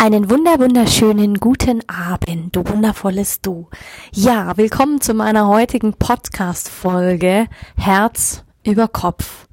Einen 0.00 0.30
wunder 0.30 0.58
wunderschönen 0.58 1.34
guten 1.40 1.86
Abend, 1.86 2.56
du 2.56 2.66
wundervolles 2.66 3.42
Du. 3.42 3.68
Ja, 4.14 4.56
willkommen 4.56 5.02
zu 5.02 5.12
meiner 5.12 5.46
heutigen 5.46 5.92
Podcast 5.92 6.70
Folge 6.70 7.48
Herz 7.76 8.42
über 8.64 8.88
Kopf. 8.88 9.46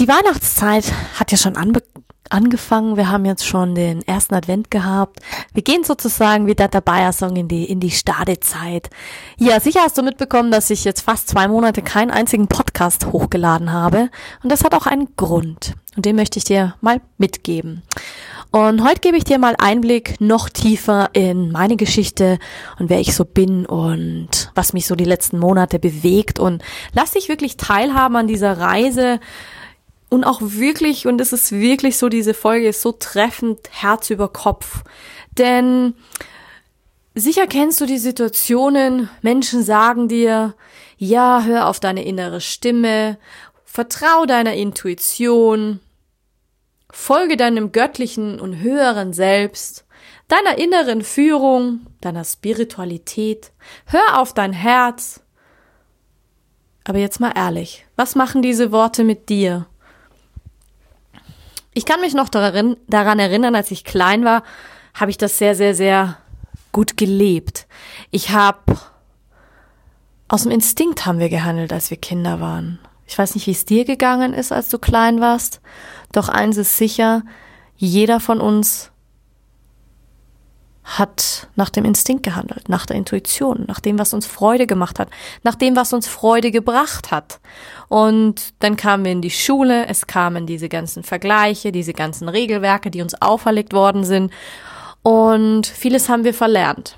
Die 0.00 0.08
Weihnachtszeit 0.08 0.92
hat 1.20 1.30
ja 1.30 1.38
schon 1.38 1.54
angefangen. 2.30 2.96
Wir 2.96 3.12
haben 3.12 3.24
jetzt 3.26 3.46
schon 3.46 3.76
den 3.76 4.02
ersten 4.08 4.34
Advent 4.34 4.72
gehabt. 4.72 5.20
Wir 5.52 5.62
gehen 5.62 5.84
sozusagen 5.84 6.48
wie 6.48 6.56
der 6.56 6.66
Bayer-Song 6.66 7.36
in 7.36 7.46
die, 7.46 7.66
in 7.66 7.78
die 7.78 7.92
Stadezeit. 7.92 8.90
Ja, 9.38 9.60
sicher 9.60 9.82
hast 9.82 9.98
du 9.98 10.02
mitbekommen, 10.02 10.50
dass 10.50 10.68
ich 10.68 10.82
jetzt 10.82 11.02
fast 11.02 11.28
zwei 11.28 11.46
Monate 11.46 11.82
keinen 11.82 12.10
einzigen 12.10 12.48
Podcast 12.48 13.06
hochgeladen 13.06 13.72
habe. 13.72 14.10
Und 14.42 14.50
das 14.50 14.64
hat 14.64 14.74
auch 14.74 14.86
einen 14.86 15.14
Grund. 15.14 15.76
Und 15.96 16.06
den 16.06 16.16
möchte 16.16 16.38
ich 16.38 16.44
dir 16.44 16.74
mal 16.80 17.00
mitgeben. 17.18 17.82
Und 18.52 18.82
heute 18.82 19.00
gebe 19.00 19.16
ich 19.16 19.22
dir 19.22 19.38
mal 19.38 19.54
Einblick 19.58 20.20
noch 20.20 20.48
tiefer 20.48 21.10
in 21.12 21.52
meine 21.52 21.76
Geschichte 21.76 22.40
und 22.80 22.90
wer 22.90 22.98
ich 22.98 23.14
so 23.14 23.24
bin 23.24 23.64
und 23.64 24.50
was 24.56 24.72
mich 24.72 24.86
so 24.86 24.96
die 24.96 25.04
letzten 25.04 25.38
Monate 25.38 25.78
bewegt. 25.78 26.40
Und 26.40 26.62
lass 26.92 27.12
dich 27.12 27.28
wirklich 27.28 27.56
teilhaben 27.56 28.16
an 28.16 28.26
dieser 28.26 28.58
Reise. 28.58 29.20
Und 30.08 30.24
auch 30.24 30.40
wirklich, 30.42 31.06
und 31.06 31.20
es 31.20 31.32
ist 31.32 31.52
wirklich 31.52 31.96
so, 31.96 32.08
diese 32.08 32.34
Folge 32.34 32.66
ist 32.66 32.82
so 32.82 32.90
treffend 32.90 33.60
Herz 33.70 34.10
über 34.10 34.28
Kopf. 34.28 34.82
Denn 35.38 35.94
sicher 37.14 37.46
kennst 37.46 37.80
du 37.80 37.86
die 37.86 37.98
Situationen, 37.98 39.08
Menschen 39.22 39.62
sagen 39.62 40.08
dir, 40.08 40.54
ja, 40.98 41.44
hör 41.44 41.68
auf 41.68 41.78
deine 41.78 42.04
innere 42.04 42.40
Stimme, 42.40 43.16
vertrau 43.64 44.26
deiner 44.26 44.54
Intuition, 44.54 45.78
Folge 46.92 47.36
deinem 47.36 47.72
göttlichen 47.72 48.40
und 48.40 48.60
höheren 48.60 49.12
Selbst, 49.12 49.84
deiner 50.28 50.58
inneren 50.58 51.02
Führung, 51.02 51.86
deiner 52.00 52.24
Spiritualität. 52.24 53.52
Hör 53.86 54.20
auf 54.20 54.34
dein 54.34 54.52
Herz. 54.52 55.20
Aber 56.84 56.98
jetzt 56.98 57.20
mal 57.20 57.32
ehrlich, 57.34 57.86
was 57.96 58.14
machen 58.14 58.42
diese 58.42 58.72
Worte 58.72 59.04
mit 59.04 59.28
dir? 59.28 59.66
Ich 61.72 61.84
kann 61.84 62.00
mich 62.00 62.14
noch 62.14 62.28
daran, 62.28 62.76
daran 62.88 63.18
erinnern, 63.18 63.54
als 63.54 63.70
ich 63.70 63.84
klein 63.84 64.24
war, 64.24 64.42
habe 64.94 65.10
ich 65.10 65.18
das 65.18 65.38
sehr, 65.38 65.54
sehr, 65.54 65.74
sehr 65.74 66.18
gut 66.72 66.96
gelebt. 66.96 67.66
Ich 68.10 68.30
habe 68.30 68.78
aus 70.28 70.44
dem 70.44 70.52
Instinkt 70.52 71.06
haben 71.06 71.18
wir 71.18 71.28
gehandelt, 71.28 71.72
als 71.72 71.90
wir 71.90 71.96
Kinder 71.96 72.40
waren. 72.40 72.78
Ich 73.06 73.18
weiß 73.18 73.34
nicht, 73.34 73.48
wie 73.48 73.52
es 73.52 73.64
dir 73.64 73.84
gegangen 73.84 74.32
ist, 74.32 74.52
als 74.52 74.68
du 74.68 74.78
klein 74.78 75.20
warst. 75.20 75.60
Doch 76.12 76.28
eins 76.28 76.56
ist 76.56 76.76
sicher, 76.76 77.22
jeder 77.76 78.20
von 78.20 78.40
uns 78.40 78.90
hat 80.82 81.48
nach 81.54 81.70
dem 81.70 81.84
Instinkt 81.84 82.24
gehandelt, 82.24 82.68
nach 82.68 82.84
der 82.84 82.96
Intuition, 82.96 83.64
nach 83.68 83.80
dem, 83.80 83.98
was 83.98 84.12
uns 84.12 84.26
Freude 84.26 84.66
gemacht 84.66 84.98
hat, 84.98 85.08
nach 85.44 85.54
dem, 85.54 85.76
was 85.76 85.92
uns 85.92 86.08
Freude 86.08 86.50
gebracht 86.50 87.12
hat. 87.12 87.38
Und 87.88 88.54
dann 88.58 88.76
kamen 88.76 89.04
wir 89.04 89.12
in 89.12 89.22
die 89.22 89.30
Schule, 89.30 89.86
es 89.86 90.06
kamen 90.06 90.46
diese 90.46 90.68
ganzen 90.68 91.04
Vergleiche, 91.04 91.70
diese 91.70 91.92
ganzen 91.92 92.28
Regelwerke, 92.28 92.90
die 92.90 93.02
uns 93.02 93.20
auferlegt 93.20 93.72
worden 93.72 94.04
sind. 94.04 94.32
Und 95.02 95.66
vieles 95.66 96.08
haben 96.08 96.24
wir 96.24 96.34
verlernt. 96.34 96.96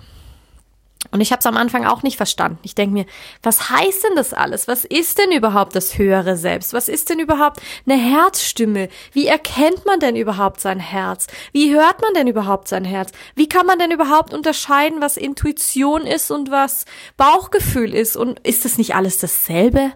Und 1.13 1.21
ich 1.21 1.31
habe 1.31 1.41
es 1.41 1.47
am 1.47 1.59
Anfang 1.59 1.85
auch 1.85 2.03
nicht 2.03 2.17
verstanden. 2.17 2.59
Ich 2.63 2.75
denke 2.75 2.95
mir, 2.95 3.07
was 3.43 3.69
heißt 3.69 4.03
denn 4.03 4.17
das 4.17 4.33
alles? 4.33 4.67
Was 4.67 4.87
ist 4.87 5.19
denn 5.19 5.31
überhaupt 5.31 5.77
das 5.77 5.99
höhere 5.99 6.39
Selbst? 6.39 6.73
Was 6.73 6.89
ist 6.89 7.11
denn 7.11 7.21
überhaupt 7.21 7.61
eine 7.87 7.99
Herzstimme? 7.99 8.89
Wie 9.13 9.27
erkennt 9.27 9.85
man 9.85 10.01
denn 10.01 10.17
überhaupt 10.17 10.61
sein 10.61 10.81
Herz? 10.81 11.27
Wie 11.53 11.75
hört 11.75 12.01
man 12.01 12.15
denn 12.15 12.29
überhaupt 12.29 12.67
sein 12.67 12.87
Herz? 12.87 13.13
Wie 13.35 13.47
kann 13.47 13.67
man 13.67 13.79
denn 13.79 13.91
überhaupt 13.91 14.33
unterscheiden, 14.33 15.03
was 15.03 15.19
Intuition 15.19 16.07
ist 16.07 16.31
und 16.31 16.51
was 16.51 16.87
Bauchgefühl 17.19 17.93
ist? 17.93 18.17
Und 18.17 18.41
ist 18.41 18.65
das 18.65 18.79
nicht 18.79 18.95
alles 18.95 19.19
dasselbe? 19.19 19.93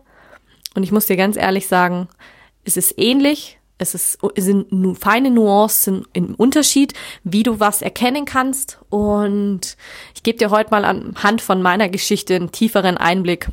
Und 0.75 0.83
ich 0.83 0.93
muss 0.93 1.06
dir 1.06 1.16
ganz 1.16 1.38
ehrlich 1.38 1.66
sagen, 1.66 2.09
es 2.65 2.77
ist 2.77 2.98
ähnlich, 2.98 3.59
es 3.79 3.95
ist, 3.95 4.19
sind 4.37 4.99
feine 4.99 5.31
Nuancen 5.31 6.07
im 6.13 6.35
Unterschied, 6.35 6.95
wie 7.25 7.43
du 7.43 7.61
was 7.61 7.83
erkennen 7.83 8.25
kannst. 8.25 8.79
Und 8.89 9.77
ich 10.15 10.23
gebe 10.23 10.39
dir 10.39 10.51
heute 10.51 10.71
mal 10.71 10.85
anhand 10.85 11.43
von 11.43 11.61
meiner 11.61 11.89
Geschichte 11.89 12.35
einen 12.35 12.53
tieferen 12.53 12.97
Einblick, 12.97 13.49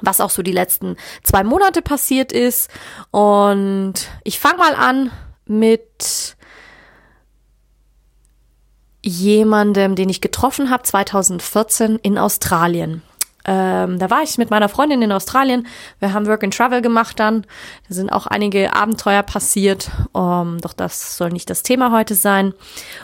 was 0.00 0.20
auch 0.20 0.30
so 0.30 0.42
die 0.42 0.52
letzten 0.52 0.96
zwei 1.22 1.44
Monate 1.44 1.82
passiert 1.82 2.32
ist. 2.32 2.68
Und 3.10 3.94
ich 4.24 4.40
fange 4.40 4.58
mal 4.58 4.74
an 4.74 5.10
mit 5.46 6.36
jemandem, 9.02 9.94
den 9.94 10.08
ich 10.08 10.20
getroffen 10.20 10.70
habe 10.70 10.82
2014 10.82 11.98
in 12.02 12.18
Australien. 12.18 13.02
Ähm, 13.46 13.98
da 13.98 14.10
war 14.10 14.22
ich 14.22 14.38
mit 14.38 14.50
meiner 14.50 14.68
Freundin 14.68 15.02
in 15.02 15.12
Australien. 15.12 15.66
Wir 15.98 16.14
haben 16.14 16.26
Work 16.26 16.44
and 16.44 16.56
Travel 16.56 16.80
gemacht 16.80 17.20
dann. 17.20 17.46
Da 17.88 17.94
sind 17.94 18.10
auch 18.10 18.26
einige 18.26 18.74
Abenteuer 18.74 19.22
passiert. 19.22 19.90
Um, 20.12 20.60
doch 20.60 20.72
das 20.72 21.16
soll 21.16 21.30
nicht 21.30 21.50
das 21.50 21.62
Thema 21.62 21.92
heute 21.92 22.14
sein. 22.14 22.54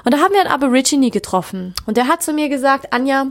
Und 0.04 0.14
da 0.14 0.18
haben 0.18 0.32
wir 0.32 0.40
einen 0.40 0.50
Aborigine 0.50 1.10
getroffen. 1.10 1.74
Und 1.86 1.96
der 1.96 2.08
hat 2.08 2.22
zu 2.22 2.32
mir 2.32 2.48
gesagt, 2.48 2.92
Anja, 2.92 3.26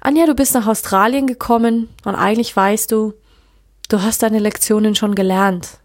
Anja, 0.00 0.26
du 0.26 0.34
bist 0.34 0.54
nach 0.54 0.66
Australien 0.66 1.26
gekommen 1.26 1.88
und 2.04 2.14
eigentlich 2.14 2.54
weißt 2.54 2.92
du, 2.92 3.14
du 3.88 4.02
hast 4.02 4.22
deine 4.22 4.38
Lektionen 4.38 4.94
schon 4.94 5.14
gelernt. 5.14 5.78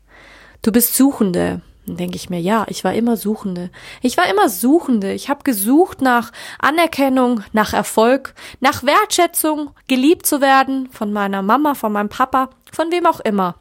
Du 0.61 0.73
bist 0.73 0.97
Suchende. 0.97 1.61
Denke 1.97 2.15
ich 2.15 2.29
mir, 2.29 2.39
ja, 2.39 2.65
ich 2.69 2.83
war 2.83 2.93
immer 2.93 3.17
Suchende. 3.17 3.69
Ich 4.01 4.17
war 4.17 4.29
immer 4.29 4.49
Suchende. 4.49 5.13
Ich 5.13 5.29
habe 5.29 5.43
gesucht 5.43 6.01
nach 6.01 6.31
Anerkennung, 6.59 7.43
nach 7.53 7.73
Erfolg, 7.73 8.33
nach 8.59 8.83
Wertschätzung, 8.83 9.71
geliebt 9.87 10.25
zu 10.25 10.41
werden 10.41 10.89
von 10.91 11.13
meiner 11.13 11.41
Mama, 11.41 11.75
von 11.75 11.91
meinem 11.91 12.09
Papa, 12.09 12.49
von 12.71 12.91
wem 12.91 13.05
auch 13.05 13.19
immer. 13.19 13.55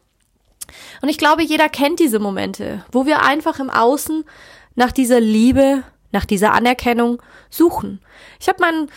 Und 1.02 1.08
ich 1.08 1.18
glaube, 1.18 1.42
jeder 1.42 1.68
kennt 1.68 2.00
diese 2.00 2.18
Momente, 2.18 2.84
wo 2.92 3.06
wir 3.06 3.22
einfach 3.22 3.58
im 3.58 3.70
Außen 3.70 4.24
nach 4.74 4.92
dieser 4.92 5.20
Liebe, 5.20 5.82
nach 6.12 6.24
dieser 6.24 6.52
Anerkennung 6.52 7.22
suchen. 7.50 8.00
Ich 8.40 8.48
habe 8.48 8.60
meinen 8.60 8.90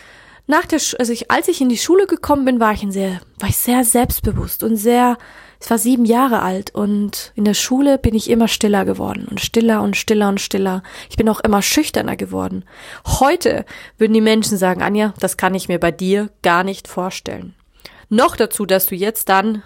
nach 0.46 0.66
der, 0.66 0.80
also 0.98 1.12
ich, 1.12 1.30
als 1.30 1.48
ich 1.48 1.60
in 1.60 1.68
die 1.68 1.78
Schule 1.78 2.06
gekommen 2.06 2.44
bin, 2.44 2.60
war 2.60 2.72
ich 2.72 2.82
ein 2.82 2.92
sehr, 2.92 3.20
war 3.38 3.48
ich 3.48 3.56
sehr 3.56 3.84
selbstbewusst 3.84 4.62
und 4.62 4.76
sehr 4.76 5.16
ich 5.62 5.70
war 5.70 5.78
sieben 5.78 6.04
Jahre 6.04 6.42
alt 6.42 6.74
und 6.74 7.30
in 7.36 7.44
der 7.44 7.54
Schule 7.54 7.96
bin 7.96 8.16
ich 8.16 8.28
immer 8.28 8.48
stiller 8.48 8.84
geworden 8.84 9.28
und 9.30 9.40
stiller 9.40 9.80
und 9.80 9.96
stiller 9.96 10.28
und 10.28 10.40
stiller. 10.40 10.82
Ich 11.08 11.16
bin 11.16 11.28
auch 11.28 11.38
immer 11.38 11.62
schüchterner 11.62 12.16
geworden. 12.16 12.64
Heute 13.06 13.64
würden 13.96 14.12
die 14.12 14.20
Menschen 14.20 14.58
sagen, 14.58 14.82
Anja, 14.82 15.14
das 15.20 15.36
kann 15.36 15.54
ich 15.54 15.68
mir 15.68 15.78
bei 15.78 15.92
dir 15.92 16.30
gar 16.42 16.64
nicht 16.64 16.88
vorstellen. 16.88 17.54
Noch 18.08 18.34
dazu, 18.34 18.66
dass 18.66 18.86
du 18.86 18.96
jetzt 18.96 19.28
dann 19.28 19.62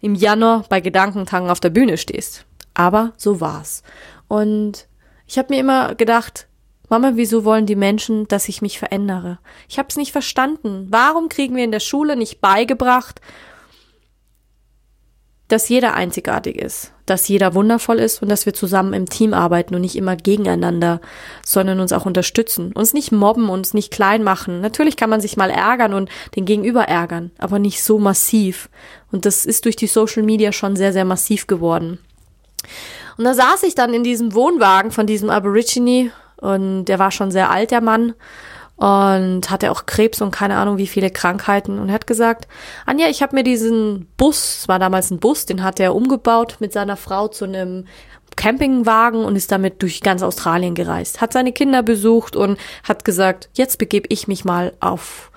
im 0.00 0.16
Januar 0.16 0.64
bei 0.68 0.80
Gedankentangen 0.80 1.50
auf 1.50 1.60
der 1.60 1.70
Bühne 1.70 1.98
stehst. 1.98 2.44
Aber 2.74 3.12
so 3.16 3.40
war's. 3.40 3.84
Und 4.26 4.88
ich 5.28 5.38
habe 5.38 5.54
mir 5.54 5.60
immer 5.60 5.94
gedacht, 5.94 6.47
Mama, 6.88 7.12
wieso 7.14 7.44
wollen 7.44 7.66
die 7.66 7.76
Menschen, 7.76 8.26
dass 8.28 8.48
ich 8.48 8.62
mich 8.62 8.78
verändere? 8.78 9.38
Ich 9.68 9.78
habe 9.78 9.88
es 9.88 9.96
nicht 9.96 10.12
verstanden. 10.12 10.86
Warum 10.90 11.28
kriegen 11.28 11.54
wir 11.54 11.64
in 11.64 11.72
der 11.72 11.80
Schule 11.80 12.16
nicht 12.16 12.40
beigebracht, 12.40 13.20
dass 15.48 15.70
jeder 15.70 15.94
einzigartig 15.94 16.56
ist, 16.56 16.92
dass 17.06 17.26
jeder 17.26 17.54
wundervoll 17.54 17.98
ist 17.98 18.20
und 18.22 18.28
dass 18.28 18.44
wir 18.44 18.52
zusammen 18.52 18.92
im 18.92 19.08
Team 19.08 19.32
arbeiten 19.32 19.74
und 19.74 19.80
nicht 19.80 19.96
immer 19.96 20.14
gegeneinander, 20.14 21.00
sondern 21.44 21.80
uns 21.80 21.92
auch 21.92 22.04
unterstützen, 22.04 22.72
uns 22.72 22.92
nicht 22.92 23.12
mobben, 23.12 23.48
uns 23.48 23.72
nicht 23.72 23.90
klein 23.90 24.22
machen. 24.22 24.60
Natürlich 24.60 24.96
kann 24.96 25.08
man 25.08 25.22
sich 25.22 25.38
mal 25.38 25.50
ärgern 25.50 25.94
und 25.94 26.10
den 26.36 26.44
Gegenüber 26.44 26.82
ärgern, 26.82 27.30
aber 27.38 27.58
nicht 27.58 27.82
so 27.82 27.98
massiv. 27.98 28.68
Und 29.10 29.24
das 29.24 29.46
ist 29.46 29.64
durch 29.64 29.76
die 29.76 29.86
Social 29.86 30.22
Media 30.22 30.52
schon 30.52 30.76
sehr, 30.76 30.92
sehr 30.92 31.06
massiv 31.06 31.46
geworden. 31.46 31.98
Und 33.16 33.24
da 33.24 33.32
saß 33.32 33.62
ich 33.62 33.74
dann 33.74 33.94
in 33.94 34.04
diesem 34.04 34.34
Wohnwagen 34.34 34.90
von 34.90 35.06
diesem 35.06 35.30
Aborigine 35.30 36.12
und 36.40 36.86
der 36.86 36.98
war 36.98 37.10
schon 37.10 37.30
sehr 37.30 37.50
alt, 37.50 37.70
der 37.70 37.80
Mann 37.80 38.14
und 38.76 39.50
hatte 39.50 39.72
auch 39.72 39.86
Krebs 39.86 40.22
und 40.22 40.30
keine 40.30 40.56
Ahnung 40.56 40.78
wie 40.78 40.86
viele 40.86 41.10
Krankheiten 41.10 41.80
und 41.80 41.88
er 41.88 41.94
hat 41.94 42.06
gesagt, 42.06 42.46
Anja, 42.86 43.08
ich 43.08 43.22
habe 43.22 43.34
mir 43.34 43.42
diesen 43.42 44.06
Bus, 44.16 44.58
es 44.60 44.68
war 44.68 44.78
damals 44.78 45.10
ein 45.10 45.18
Bus, 45.18 45.46
den 45.46 45.64
hat 45.64 45.80
er 45.80 45.96
umgebaut 45.96 46.56
mit 46.60 46.72
seiner 46.72 46.96
Frau 46.96 47.26
zu 47.26 47.44
einem 47.44 47.86
Campingwagen 48.36 49.24
und 49.24 49.34
ist 49.34 49.50
damit 49.50 49.82
durch 49.82 50.00
ganz 50.00 50.22
Australien 50.22 50.76
gereist, 50.76 51.20
hat 51.20 51.32
seine 51.32 51.52
Kinder 51.52 51.82
besucht 51.82 52.36
und 52.36 52.56
hat 52.84 53.04
gesagt, 53.04 53.50
jetzt 53.54 53.78
begebe 53.78 54.06
ich 54.10 54.28
mich 54.28 54.44
mal 54.44 54.72
auf 54.78 55.32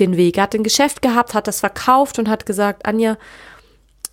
den 0.00 0.16
Weg. 0.16 0.36
Er 0.36 0.44
hat 0.44 0.54
ein 0.56 0.64
Geschäft 0.64 1.02
gehabt, 1.02 1.34
hat 1.34 1.46
das 1.46 1.60
verkauft 1.60 2.18
und 2.18 2.28
hat 2.28 2.44
gesagt, 2.44 2.84
Anja, 2.84 3.16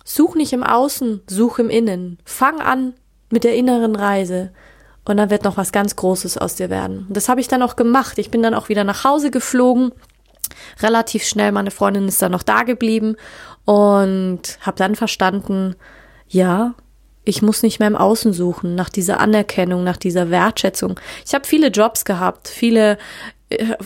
such 0.04 0.36
nicht 0.36 0.52
im 0.52 0.62
Außen, 0.62 1.22
such 1.28 1.58
im 1.58 1.70
Innen. 1.70 2.18
Fang 2.24 2.60
an 2.60 2.94
mit 3.30 3.42
der 3.42 3.56
inneren 3.56 3.96
Reise 3.96 4.52
und 5.10 5.16
dann 5.16 5.30
wird 5.30 5.44
noch 5.44 5.56
was 5.56 5.72
ganz 5.72 5.96
Großes 5.96 6.38
aus 6.38 6.54
dir 6.54 6.70
werden. 6.70 7.06
Und 7.08 7.16
das 7.16 7.28
habe 7.28 7.40
ich 7.40 7.48
dann 7.48 7.62
auch 7.62 7.76
gemacht. 7.76 8.18
Ich 8.18 8.30
bin 8.30 8.42
dann 8.42 8.54
auch 8.54 8.68
wieder 8.68 8.84
nach 8.84 9.04
Hause 9.04 9.30
geflogen. 9.30 9.92
Relativ 10.80 11.24
schnell, 11.24 11.52
meine 11.52 11.70
Freundin 11.70 12.08
ist 12.08 12.22
dann 12.22 12.32
noch 12.32 12.42
da 12.42 12.62
geblieben 12.62 13.16
und 13.64 14.58
habe 14.60 14.76
dann 14.76 14.94
verstanden, 14.94 15.76
ja, 16.28 16.74
ich 17.24 17.42
muss 17.42 17.62
nicht 17.62 17.78
mehr 17.78 17.88
im 17.88 17.96
Außen 17.96 18.32
suchen, 18.32 18.74
nach 18.74 18.88
dieser 18.88 19.20
Anerkennung, 19.20 19.84
nach 19.84 19.96
dieser 19.96 20.30
Wertschätzung. 20.30 20.98
Ich 21.24 21.34
habe 21.34 21.46
viele 21.46 21.68
Jobs 21.68 22.04
gehabt, 22.04 22.48
viele 22.48 22.98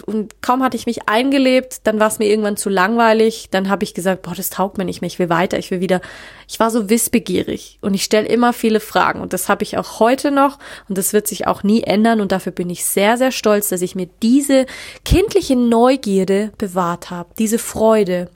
und 0.05 0.43
kaum 0.43 0.62
hatte 0.62 0.76
ich 0.76 0.84
mich 0.84 1.08
eingelebt, 1.08 1.87
dann 1.87 1.99
war 1.99 2.08
es 2.08 2.19
mir 2.19 2.26
irgendwann 2.26 2.56
zu 2.56 2.69
langweilig, 2.69 3.49
dann 3.50 3.70
habe 3.70 3.84
ich 3.84 3.94
gesagt, 3.94 4.22
boah, 4.22 4.34
das 4.34 4.50
taugt 4.50 4.76
mir 4.76 4.84
nicht 4.84 5.00
mehr, 5.00 5.06
ich 5.06 5.19
will 5.19 5.31
weiter, 5.31 5.58
ich 5.58 5.70
will 5.70 5.81
wieder. 5.81 6.02
Ich 6.46 6.61
war 6.61 6.70
so 6.70 6.90
wissbegierig 6.90 7.78
und 7.81 7.94
ich 7.94 8.05
stelle 8.05 8.28
immer 8.28 8.52
viele 8.52 8.81
Fragen 8.81 9.20
und 9.20 9.32
das 9.32 9.49
habe 9.49 9.62
ich 9.62 9.78
auch 9.78 10.00
heute 10.00 10.31
noch 10.31 10.58
und 10.88 10.99
das 10.99 11.14
wird 11.14 11.26
sich 11.26 11.46
auch 11.46 11.62
nie 11.62 11.82
ändern 11.82 12.20
und 12.20 12.32
dafür 12.32 12.52
bin 12.52 12.69
ich 12.69 12.84
sehr 12.84 13.16
sehr 13.16 13.32
stolz, 13.32 13.70
dass 13.70 13.81
ich 13.81 13.94
mir 13.94 14.08
diese 14.22 14.66
kindliche 15.05 15.56
Neugierde 15.56 16.52
bewahrt 16.58 17.11
habe, 17.11 17.31
diese 17.38 17.58
Freude. 17.58 18.28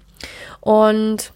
Und 0.61 1.33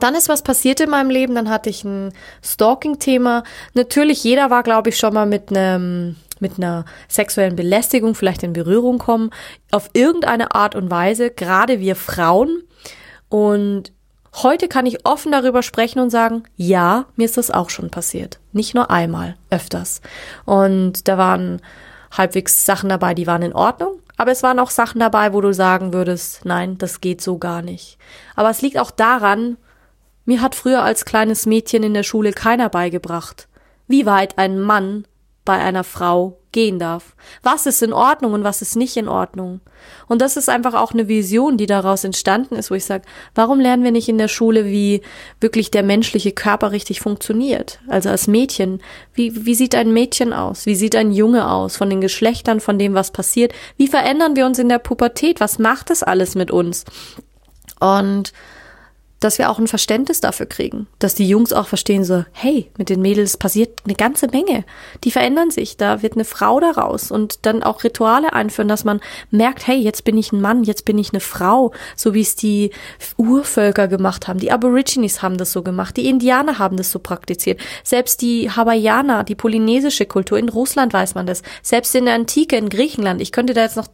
dann 0.00 0.14
ist 0.14 0.28
was 0.28 0.42
passiert 0.42 0.80
in 0.80 0.90
meinem 0.90 1.10
Leben, 1.10 1.34
dann 1.34 1.50
hatte 1.50 1.70
ich 1.70 1.84
ein 1.84 2.12
Stalking-Thema. 2.42 3.44
Natürlich, 3.74 4.24
jeder 4.24 4.50
war, 4.50 4.62
glaube 4.62 4.90
ich, 4.90 4.98
schon 4.98 5.14
mal 5.14 5.26
mit 5.26 5.50
einem 5.50 6.16
mit 6.44 6.58
einer 6.58 6.84
sexuellen 7.08 7.56
Belästigung 7.56 8.14
vielleicht 8.14 8.42
in 8.42 8.52
Berührung 8.52 8.98
kommen, 8.98 9.30
auf 9.72 9.88
irgendeine 9.94 10.54
Art 10.54 10.74
und 10.74 10.90
Weise, 10.90 11.30
gerade 11.30 11.80
wir 11.80 11.96
Frauen. 11.96 12.62
Und 13.30 13.92
heute 14.42 14.68
kann 14.68 14.84
ich 14.84 15.06
offen 15.06 15.32
darüber 15.32 15.62
sprechen 15.62 16.00
und 16.00 16.10
sagen, 16.10 16.44
ja, 16.54 17.06
mir 17.16 17.24
ist 17.24 17.38
das 17.38 17.50
auch 17.50 17.70
schon 17.70 17.90
passiert. 17.90 18.40
Nicht 18.52 18.74
nur 18.74 18.90
einmal, 18.90 19.36
öfters. 19.48 20.02
Und 20.44 21.08
da 21.08 21.16
waren 21.16 21.62
halbwegs 22.12 22.66
Sachen 22.66 22.90
dabei, 22.90 23.14
die 23.14 23.26
waren 23.26 23.42
in 23.42 23.54
Ordnung. 23.54 24.00
Aber 24.18 24.30
es 24.30 24.42
waren 24.42 24.60
auch 24.60 24.70
Sachen 24.70 25.00
dabei, 25.00 25.32
wo 25.32 25.40
du 25.40 25.52
sagen 25.54 25.94
würdest, 25.94 26.44
nein, 26.44 26.76
das 26.78 27.00
geht 27.00 27.22
so 27.22 27.38
gar 27.38 27.62
nicht. 27.62 27.96
Aber 28.36 28.50
es 28.50 28.60
liegt 28.60 28.78
auch 28.78 28.90
daran, 28.90 29.56
mir 30.26 30.42
hat 30.42 30.54
früher 30.54 30.82
als 30.82 31.06
kleines 31.06 31.46
Mädchen 31.46 31.82
in 31.82 31.94
der 31.94 32.04
Schule 32.04 32.32
keiner 32.32 32.68
beigebracht, 32.68 33.48
wie 33.88 34.04
weit 34.04 34.38
ein 34.38 34.60
Mann 34.60 35.06
bei 35.44 35.54
einer 35.54 35.84
Frau 35.84 36.38
gehen 36.52 36.78
darf. 36.78 37.14
Was 37.42 37.66
ist 37.66 37.82
in 37.82 37.92
Ordnung 37.92 38.32
und 38.32 38.44
was 38.44 38.62
ist 38.62 38.76
nicht 38.76 38.96
in 38.96 39.08
Ordnung? 39.08 39.60
Und 40.06 40.22
das 40.22 40.36
ist 40.36 40.48
einfach 40.48 40.72
auch 40.74 40.92
eine 40.92 41.08
Vision, 41.08 41.56
die 41.56 41.66
daraus 41.66 42.04
entstanden 42.04 42.54
ist, 42.54 42.70
wo 42.70 42.74
ich 42.74 42.84
sage, 42.84 43.04
warum 43.34 43.60
lernen 43.60 43.82
wir 43.84 43.90
nicht 43.90 44.08
in 44.08 44.18
der 44.18 44.28
Schule, 44.28 44.64
wie 44.64 45.02
wirklich 45.40 45.70
der 45.70 45.82
menschliche 45.82 46.32
Körper 46.32 46.72
richtig 46.72 47.00
funktioniert? 47.00 47.80
Also 47.88 48.08
als 48.08 48.26
Mädchen, 48.26 48.80
wie, 49.12 49.44
wie 49.44 49.54
sieht 49.54 49.74
ein 49.74 49.92
Mädchen 49.92 50.32
aus? 50.32 50.64
Wie 50.64 50.76
sieht 50.76 50.96
ein 50.96 51.12
Junge 51.12 51.50
aus? 51.50 51.76
Von 51.76 51.90
den 51.90 52.00
Geschlechtern, 52.00 52.60
von 52.60 52.78
dem, 52.78 52.94
was 52.94 53.10
passiert? 53.10 53.52
Wie 53.76 53.88
verändern 53.88 54.36
wir 54.36 54.46
uns 54.46 54.58
in 54.58 54.68
der 54.68 54.78
Pubertät? 54.78 55.40
Was 55.40 55.58
macht 55.58 55.90
das 55.90 56.02
alles 56.02 56.36
mit 56.36 56.50
uns? 56.50 56.84
Und 57.80 58.32
dass 59.24 59.38
wir 59.38 59.48
auch 59.48 59.58
ein 59.58 59.66
Verständnis 59.66 60.20
dafür 60.20 60.44
kriegen, 60.44 60.86
dass 60.98 61.14
die 61.14 61.26
Jungs 61.26 61.54
auch 61.54 61.66
verstehen 61.66 62.04
so, 62.04 62.26
hey, 62.32 62.70
mit 62.76 62.90
den 62.90 63.00
Mädels 63.00 63.38
passiert 63.38 63.80
eine 63.86 63.94
ganze 63.94 64.28
Menge, 64.28 64.64
die 65.02 65.10
verändern 65.10 65.50
sich, 65.50 65.78
da 65.78 66.02
wird 66.02 66.12
eine 66.12 66.26
Frau 66.26 66.60
daraus. 66.60 67.10
Und 67.10 67.46
dann 67.46 67.62
auch 67.62 67.84
Rituale 67.84 68.34
einführen, 68.34 68.68
dass 68.68 68.84
man 68.84 69.00
merkt, 69.30 69.66
hey, 69.66 69.78
jetzt 69.78 70.04
bin 70.04 70.18
ich 70.18 70.32
ein 70.32 70.42
Mann, 70.42 70.64
jetzt 70.64 70.84
bin 70.84 70.98
ich 70.98 71.14
eine 71.14 71.20
Frau, 71.20 71.72
so 71.96 72.12
wie 72.12 72.20
es 72.20 72.36
die 72.36 72.70
Urvölker 73.16 73.88
gemacht 73.88 74.28
haben, 74.28 74.40
die 74.40 74.52
Aborigines 74.52 75.22
haben 75.22 75.38
das 75.38 75.52
so 75.52 75.62
gemacht, 75.62 75.96
die 75.96 76.06
Indianer 76.06 76.58
haben 76.58 76.76
das 76.76 76.90
so 76.90 76.98
praktiziert, 76.98 77.58
selbst 77.82 78.20
die 78.20 78.50
Hawaiianer, 78.50 79.24
die 79.24 79.34
polynesische 79.34 80.04
Kultur, 80.04 80.38
in 80.38 80.50
Russland 80.50 80.92
weiß 80.92 81.14
man 81.14 81.26
das, 81.26 81.42
selbst 81.62 81.94
in 81.94 82.04
der 82.04 82.14
Antike, 82.14 82.56
in 82.56 82.68
Griechenland, 82.68 83.22
ich 83.22 83.32
könnte 83.32 83.54
da 83.54 83.62
jetzt 83.62 83.76
noch 83.76 83.88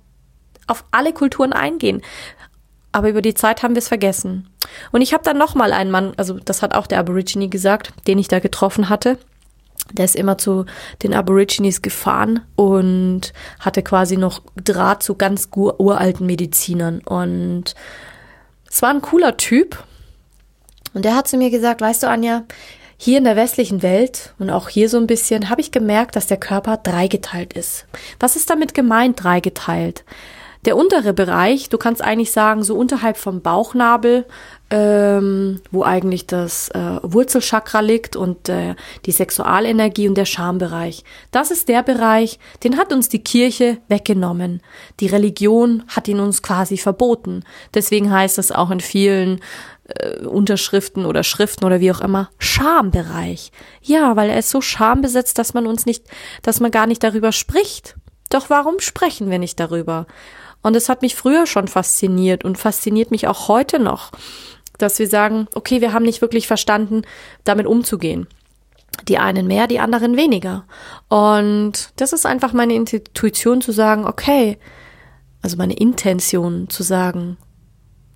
auf 0.67 0.85
alle 0.91 1.13
Kulturen 1.13 1.53
eingehen 1.53 2.03
aber 2.93 3.09
über 3.09 3.23
die 3.23 3.35
Zeit 3.35 3.63
haben 3.63 3.75
wir 3.75 3.81
es 3.81 3.89
vergessen. 3.89 4.49
Und 4.93 5.01
ich 5.01 5.13
habe 5.13 5.25
dann 5.25 5.39
noch 5.39 5.55
mal 5.55 5.73
einen 5.73 5.91
Mann, 5.91 6.13
also 6.17 6.39
das 6.39 6.63
hat 6.63 6.75
auch 6.75 6.87
der 6.87 6.99
Aborigine 6.99 7.49
gesagt, 7.49 7.93
den 8.07 8.19
ich 8.19 8.29
da 8.29 8.39
getroffen 8.39 8.89
hatte. 8.89 9.19
Der 9.93 10.05
ist 10.05 10.17
immer 10.17 10.39
zu 10.39 10.67
den 11.03 11.15
Aborigines 11.15 11.83
gefahren 11.83 12.43
und 12.55 13.33
hatte 13.59 13.83
quasi 13.83 14.17
noch 14.17 14.43
Draht 14.57 15.03
zu 15.03 15.15
ganz 15.15 15.49
uralten 15.53 16.27
Medizinern. 16.27 17.01
Und 17.01 17.75
es 18.69 18.83
war 18.83 18.91
ein 18.91 19.03
cooler 19.03 19.37
Typ. 19.37 19.83
Und 20.95 21.05
der 21.05 21.17
hat 21.17 21.29
zu 21.29 21.37
mir 21.37 21.51
gesagt, 21.51 21.81
weißt 21.81 22.03
du, 22.03 22.09
Anja, 22.09 22.45
hier 22.97 23.19
in 23.19 23.25
der 23.25 23.37
westlichen 23.37 23.83
Welt 23.83 24.35
und 24.39 24.51
auch 24.51 24.69
hier 24.69 24.89
so 24.89 24.99
ein 24.99 25.07
bisschen 25.07 25.49
habe 25.49 25.61
ich 25.63 25.73
gemerkt, 25.73 26.17
dass 26.17 26.27
der 26.27 26.37
Körper 26.37 26.77
dreigeteilt 26.77 27.55
ist. 27.55 27.87
Was 28.19 28.37
ist 28.37 28.51
damit 28.51 28.75
gemeint, 28.75 29.25
dreigeteilt? 29.25 30.05
Der 30.67 30.77
untere 30.77 31.15
Bereich, 31.15 31.71
du 31.71 31.79
kannst 31.79 32.03
eigentlich 32.03 32.33
sagen, 32.33 32.63
so 32.63 32.77
unterhalb 32.77 33.17
vom 33.17 33.41
Bauchnabel, 33.41 34.27
ähm, 34.69 35.61
wo 35.71 35.85
eigentlich 35.85 36.27
das 36.27 36.69
äh, 36.69 36.99
Wurzelchakra 37.03 37.81
liegt 37.81 38.15
und 38.15 38.49
äh, 38.51 38.75
die 39.07 39.13
Sexualenergie 39.13 40.07
und 40.07 40.17
der 40.17 40.27
Schambereich. 40.27 41.03
Das 41.31 41.51
ist 41.51 41.69
der 41.71 41.83
Bereich, 41.83 42.39
den 42.63 42.77
hat 42.77 42.93
uns 42.93 43.09
die 43.09 43.25
Kirche 43.25 43.79
weggenommen. 43.89 44.61
Die 45.01 45.07
Religion 45.07 45.83
hat 45.89 46.09
ihn 46.09 46.21
uns 46.21 46.43
quasi 46.43 46.77
verboten. 46.77 47.43
Deswegen 47.73 48.13
heißt 48.13 48.39
es 48.39 48.53
auch 48.53 48.71
in 48.71 48.81
vielen 48.81 49.41
äh, 49.89 50.27
Unterschriften 50.27 51.07
oder 51.07 51.25
Schriften 51.25 51.65
oder 51.65 51.81
wie 51.81 51.91
auch 51.91 52.03
immer 52.03 52.29
Schambereich. 52.39 53.51
Ja, 53.81 54.15
weil 54.15 54.29
er 54.29 54.39
ist 54.39 54.51
so 54.51 54.61
schambesetzt, 54.61 55.39
dass 55.39 55.55
man 55.55 55.67
uns 55.67 55.87
nicht, 55.87 56.05
dass 56.43 56.61
man 56.61 56.71
gar 56.71 56.87
nicht 56.87 57.03
darüber 57.03 57.33
spricht. 57.33 57.97
Doch 58.29 58.51
warum 58.51 58.79
sprechen 58.79 59.31
wir 59.31 59.39
nicht 59.39 59.59
darüber? 59.59 60.07
Und 60.63 60.77
es 60.77 60.89
hat 60.89 61.03
mich 61.03 61.15
früher 61.15 61.47
schon 61.47 61.69
fasziniert 61.69 62.45
und 62.45 62.59
fasziniert 62.59 63.11
mich 63.11 63.27
auch 63.27 63.49
heute 63.49 63.79
noch, 63.79 64.11
dass 64.79 64.99
wir 64.99 65.09
sagen, 65.09 65.47
okay, 65.55 65.81
wir 65.81 65.93
haben 65.93 66.05
nicht 66.05 66.21
wirklich 66.21 66.47
verstanden, 66.47 67.03
damit 67.45 67.67
umzugehen. 67.67 68.27
Die 69.09 69.19
einen 69.19 69.47
mehr, 69.47 69.67
die 69.67 69.81
anderen 69.81 70.17
weniger. 70.17 70.65
Und 71.09 71.93
das 71.97 72.13
ist 72.13 72.27
einfach 72.27 72.53
meine 72.53 72.75
Intuition 72.75 73.61
zu 73.61 73.73
sagen, 73.73 74.07
okay, 74.07 74.59
also 75.43 75.57
meine 75.57 75.75
Intention 75.75 76.69
zu 76.69 76.83
sagen, 76.83 77.39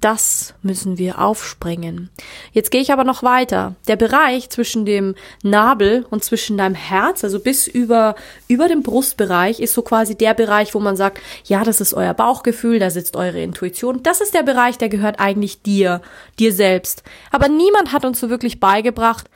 das 0.05 0.53
müssen 0.61 0.99
wir 0.99 1.19
aufspringen. 1.19 2.11
Jetzt 2.53 2.71
gehe 2.71 2.83
ich 2.83 2.93
aber 2.93 3.05
noch 3.05 3.23
weiter. 3.23 3.75
Der 3.89 3.97
Bereich 3.97 4.51
zwischen 4.51 4.85
dem 4.85 5.15
Nabel 5.43 6.05
und 6.11 6.23
zwischen 6.23 6.59
deinem 6.59 6.75
Herz, 6.75 7.25
also 7.25 7.41
bis 7.41 7.67
über, 7.67 8.15
über 8.47 8.69
dem 8.69 8.83
Brustbereich, 8.83 9.61
ist 9.61 9.73
so 9.73 9.81
quasi 9.81 10.15
der 10.15 10.35
Bereich, 10.35 10.75
wo 10.75 10.81
man 10.81 10.97
sagt, 10.97 11.23
ja, 11.45 11.65
das 11.65 11.81
ist 11.81 11.95
euer 11.95 12.13
Bauchgefühl, 12.13 12.79
da 12.79 12.91
sitzt 12.91 13.17
eure 13.17 13.41
Intuition. 13.41 14.03
Das 14.03 14.21
ist 14.21 14.35
der 14.35 14.43
Bereich, 14.43 14.77
der 14.77 14.91
gehört 14.91 15.21
eigentlich 15.21 15.63
dir, 15.63 16.03
dir 16.39 16.53
selbst. 16.53 17.03
Aber 17.31 17.49
niemand 17.49 17.93
hat 17.93 18.05
uns 18.05 18.21
so 18.21 18.29
wirklich 18.29 18.61
beigebracht, 18.61 19.31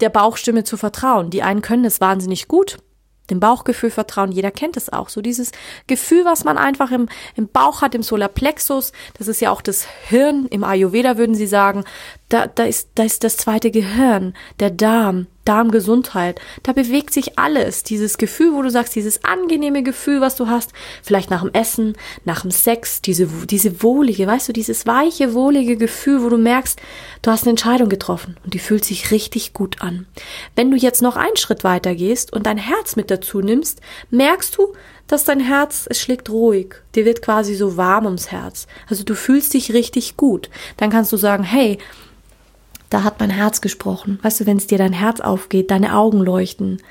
der 0.00 0.08
Bauchstimme 0.08 0.64
zu 0.64 0.76
vertrauen. 0.76 1.30
Die 1.30 1.44
einen 1.44 1.62
können 1.62 1.84
es 1.84 2.00
wahnsinnig 2.00 2.48
gut, 2.48 2.78
dem 3.30 3.40
Bauchgefühl 3.40 3.90
vertrauen. 3.90 4.32
Jeder 4.32 4.50
kennt 4.50 4.76
es 4.76 4.92
auch. 4.92 5.08
So 5.08 5.20
dieses 5.20 5.52
Gefühl, 5.86 6.24
was 6.24 6.44
man 6.44 6.58
einfach 6.58 6.90
im, 6.90 7.08
im 7.36 7.48
Bauch 7.48 7.82
hat, 7.82 7.94
im 7.94 8.02
Solarplexus. 8.02 8.92
Das 9.18 9.28
ist 9.28 9.40
ja 9.40 9.50
auch 9.50 9.62
das 9.62 9.86
Hirn. 10.08 10.46
Im 10.46 10.64
Ayurveda 10.64 11.16
würden 11.16 11.34
sie 11.34 11.46
sagen, 11.46 11.84
da, 12.28 12.46
da, 12.46 12.64
ist, 12.64 12.90
da 12.94 13.04
ist 13.04 13.24
das 13.24 13.36
zweite 13.36 13.70
Gehirn, 13.70 14.34
der 14.60 14.70
Darm, 14.70 15.26
Darmgesundheit. 15.50 16.40
Da 16.62 16.72
bewegt 16.72 17.12
sich 17.12 17.36
alles. 17.36 17.82
Dieses 17.82 18.18
Gefühl, 18.18 18.54
wo 18.54 18.62
du 18.62 18.70
sagst, 18.70 18.94
dieses 18.94 19.24
angenehme 19.24 19.82
Gefühl, 19.82 20.20
was 20.20 20.36
du 20.36 20.46
hast, 20.46 20.72
vielleicht 21.02 21.28
nach 21.28 21.42
dem 21.42 21.52
Essen, 21.52 21.96
nach 22.24 22.42
dem 22.42 22.52
Sex, 22.52 23.02
diese, 23.02 23.26
diese 23.26 23.82
wohlige, 23.82 24.28
weißt 24.28 24.48
du, 24.48 24.52
dieses 24.52 24.86
weiche, 24.86 25.34
wohlige 25.34 25.76
Gefühl, 25.76 26.22
wo 26.22 26.28
du 26.28 26.38
merkst, 26.38 26.80
du 27.22 27.32
hast 27.32 27.42
eine 27.42 27.50
Entscheidung 27.50 27.88
getroffen 27.88 28.36
und 28.44 28.54
die 28.54 28.60
fühlt 28.60 28.84
sich 28.84 29.10
richtig 29.10 29.52
gut 29.52 29.82
an. 29.82 30.06
Wenn 30.54 30.70
du 30.70 30.76
jetzt 30.76 31.02
noch 31.02 31.16
einen 31.16 31.36
Schritt 31.36 31.64
weiter 31.64 31.96
gehst 31.96 32.32
und 32.32 32.46
dein 32.46 32.58
Herz 32.58 32.94
mit 32.94 33.10
dazu 33.10 33.40
nimmst, 33.40 33.80
merkst 34.10 34.56
du, 34.56 34.72
dass 35.08 35.24
dein 35.24 35.40
Herz, 35.40 35.88
es 35.90 36.00
schlägt 36.00 36.30
ruhig. 36.30 36.76
Dir 36.94 37.04
wird 37.04 37.22
quasi 37.22 37.56
so 37.56 37.76
warm 37.76 38.04
ums 38.04 38.30
Herz. 38.30 38.68
Also 38.88 39.02
du 39.02 39.16
fühlst 39.16 39.52
dich 39.52 39.72
richtig 39.72 40.16
gut. 40.16 40.48
Dann 40.76 40.90
kannst 40.90 41.12
du 41.12 41.16
sagen, 41.16 41.42
hey, 41.42 41.78
da 42.90 43.04
hat 43.04 43.20
mein 43.20 43.30
Herz 43.30 43.60
gesprochen. 43.60 44.18
Weißt 44.22 44.40
du, 44.40 44.46
wenn 44.46 44.56
es 44.56 44.66
dir 44.66 44.78
dein 44.78 44.92
Herz 44.92 45.20
aufgeht, 45.20 45.70
deine 45.70 45.96
Augen 45.96 46.20
leuchten. 46.20 46.82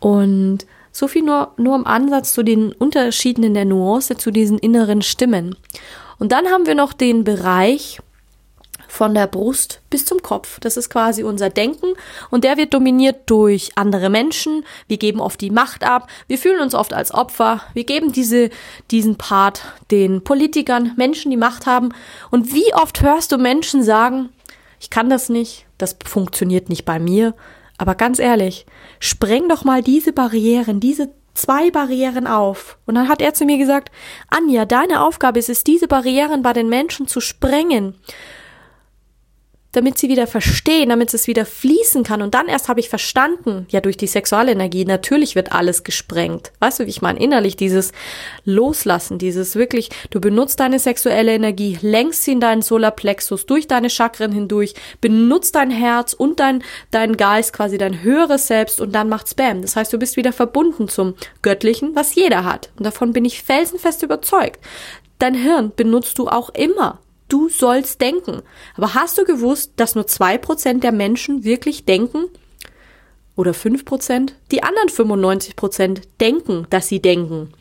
Und 0.00 0.66
so 0.92 1.08
viel 1.08 1.22
nur, 1.22 1.52
nur 1.56 1.76
im 1.76 1.86
Ansatz 1.86 2.32
zu 2.32 2.42
den 2.42 2.72
Unterschieden 2.72 3.44
in 3.44 3.54
der 3.54 3.64
Nuance, 3.64 4.16
zu 4.16 4.30
diesen 4.30 4.58
inneren 4.58 5.02
Stimmen. 5.02 5.56
Und 6.18 6.32
dann 6.32 6.46
haben 6.46 6.66
wir 6.66 6.74
noch 6.74 6.92
den 6.92 7.24
Bereich 7.24 8.00
von 8.88 9.14
der 9.14 9.26
Brust 9.26 9.80
bis 9.90 10.06
zum 10.06 10.22
Kopf. 10.22 10.58
Das 10.60 10.76
ist 10.76 10.88
quasi 10.88 11.22
unser 11.22 11.50
Denken 11.50 11.94
und 12.30 12.42
der 12.42 12.56
wird 12.56 12.72
dominiert 12.72 13.30
durch 13.30 13.70
andere 13.76 14.08
Menschen. 14.08 14.64
Wir 14.88 14.96
geben 14.96 15.20
oft 15.20 15.40
die 15.40 15.50
Macht 15.50 15.84
ab. 15.84 16.08
Wir 16.26 16.38
fühlen 16.38 16.60
uns 16.60 16.74
oft 16.74 16.94
als 16.94 17.12
Opfer. 17.12 17.60
Wir 17.74 17.84
geben 17.84 18.12
diese, 18.12 18.50
diesen 18.90 19.16
Part 19.16 19.62
den 19.90 20.24
Politikern, 20.24 20.92
Menschen, 20.96 21.30
die 21.30 21.36
Macht 21.36 21.66
haben. 21.66 21.90
Und 22.30 22.54
wie 22.54 22.74
oft 22.74 23.02
hörst 23.02 23.30
du 23.30 23.38
Menschen 23.38 23.82
sagen, 23.82 24.30
ich 24.80 24.90
kann 24.90 25.10
das 25.10 25.28
nicht, 25.28 25.66
das 25.78 25.96
funktioniert 26.04 26.68
nicht 26.68 26.84
bei 26.84 26.98
mir. 26.98 27.34
Aber 27.78 27.94
ganz 27.94 28.18
ehrlich, 28.18 28.66
spreng 28.98 29.48
doch 29.48 29.64
mal 29.64 29.82
diese 29.82 30.12
Barrieren, 30.12 30.80
diese 30.80 31.10
zwei 31.34 31.70
Barrieren 31.70 32.26
auf. 32.26 32.78
Und 32.86 32.96
dann 32.96 33.08
hat 33.08 33.22
er 33.22 33.34
zu 33.34 33.44
mir 33.44 33.58
gesagt, 33.58 33.90
Anja, 34.28 34.64
deine 34.64 35.02
Aufgabe 35.04 35.38
ist 35.38 35.48
es, 35.48 35.62
diese 35.62 35.86
Barrieren 35.86 36.42
bei 36.42 36.52
den 36.52 36.68
Menschen 36.68 37.06
zu 37.06 37.20
sprengen 37.20 37.94
damit 39.72 39.98
sie 39.98 40.08
wieder 40.08 40.26
verstehen, 40.26 40.88
damit 40.88 41.12
es 41.12 41.26
wieder 41.26 41.44
fließen 41.44 42.02
kann. 42.02 42.22
Und 42.22 42.34
dann 42.34 42.48
erst 42.48 42.68
habe 42.68 42.80
ich 42.80 42.88
verstanden, 42.88 43.66
ja, 43.68 43.80
durch 43.80 43.96
die 43.96 44.06
Sexualenergie, 44.06 44.84
natürlich 44.84 45.34
wird 45.34 45.52
alles 45.52 45.84
gesprengt. 45.84 46.52
Weißt 46.60 46.80
du, 46.80 46.86
wie 46.86 46.90
ich 46.90 47.02
meine? 47.02 47.20
Innerlich 47.20 47.56
dieses 47.56 47.92
Loslassen, 48.44 49.18
dieses 49.18 49.56
wirklich, 49.56 49.90
du 50.10 50.20
benutzt 50.20 50.60
deine 50.60 50.78
sexuelle 50.78 51.34
Energie, 51.34 51.78
lenkst 51.82 52.24
sie 52.24 52.32
in 52.32 52.40
deinen 52.40 52.62
Solarplexus, 52.62 53.46
durch 53.46 53.66
deine 53.66 53.90
Chakren 53.90 54.32
hindurch, 54.32 54.74
benutzt 55.00 55.54
dein 55.54 55.70
Herz 55.70 56.14
und 56.14 56.40
dein, 56.40 56.62
dein 56.90 57.16
Geist, 57.16 57.52
quasi 57.52 57.76
dein 57.76 58.02
höheres 58.02 58.46
Selbst 58.46 58.80
und 58.80 58.92
dann 58.92 59.08
macht's 59.08 59.34
Bam. 59.34 59.60
Das 59.62 59.76
heißt, 59.76 59.92
du 59.92 59.98
bist 59.98 60.16
wieder 60.16 60.32
verbunden 60.32 60.88
zum 60.88 61.14
Göttlichen, 61.42 61.94
was 61.94 62.14
jeder 62.14 62.44
hat. 62.44 62.70
Und 62.78 62.86
davon 62.86 63.12
bin 63.12 63.24
ich 63.24 63.42
felsenfest 63.42 64.02
überzeugt. 64.02 64.60
Dein 65.18 65.34
Hirn 65.34 65.72
benutzt 65.74 66.18
du 66.18 66.28
auch 66.28 66.50
immer. 66.50 67.00
Du 67.28 67.48
sollst 67.48 68.00
denken. 68.00 68.42
Aber 68.76 68.94
hast 68.94 69.18
du 69.18 69.24
gewusst, 69.24 69.72
dass 69.76 69.94
nur 69.94 70.06
zwei 70.06 70.38
Prozent 70.38 70.82
der 70.82 70.92
Menschen 70.92 71.44
wirklich 71.44 71.84
denken? 71.84 72.24
Oder 73.36 73.54
fünf 73.54 73.84
Prozent? 73.84 74.34
Die 74.50 74.62
anderen 74.62 74.88
95 74.88 75.54
Prozent 75.54 76.02
denken, 76.20 76.66
dass 76.70 76.88
sie 76.88 77.00
denken. 77.00 77.52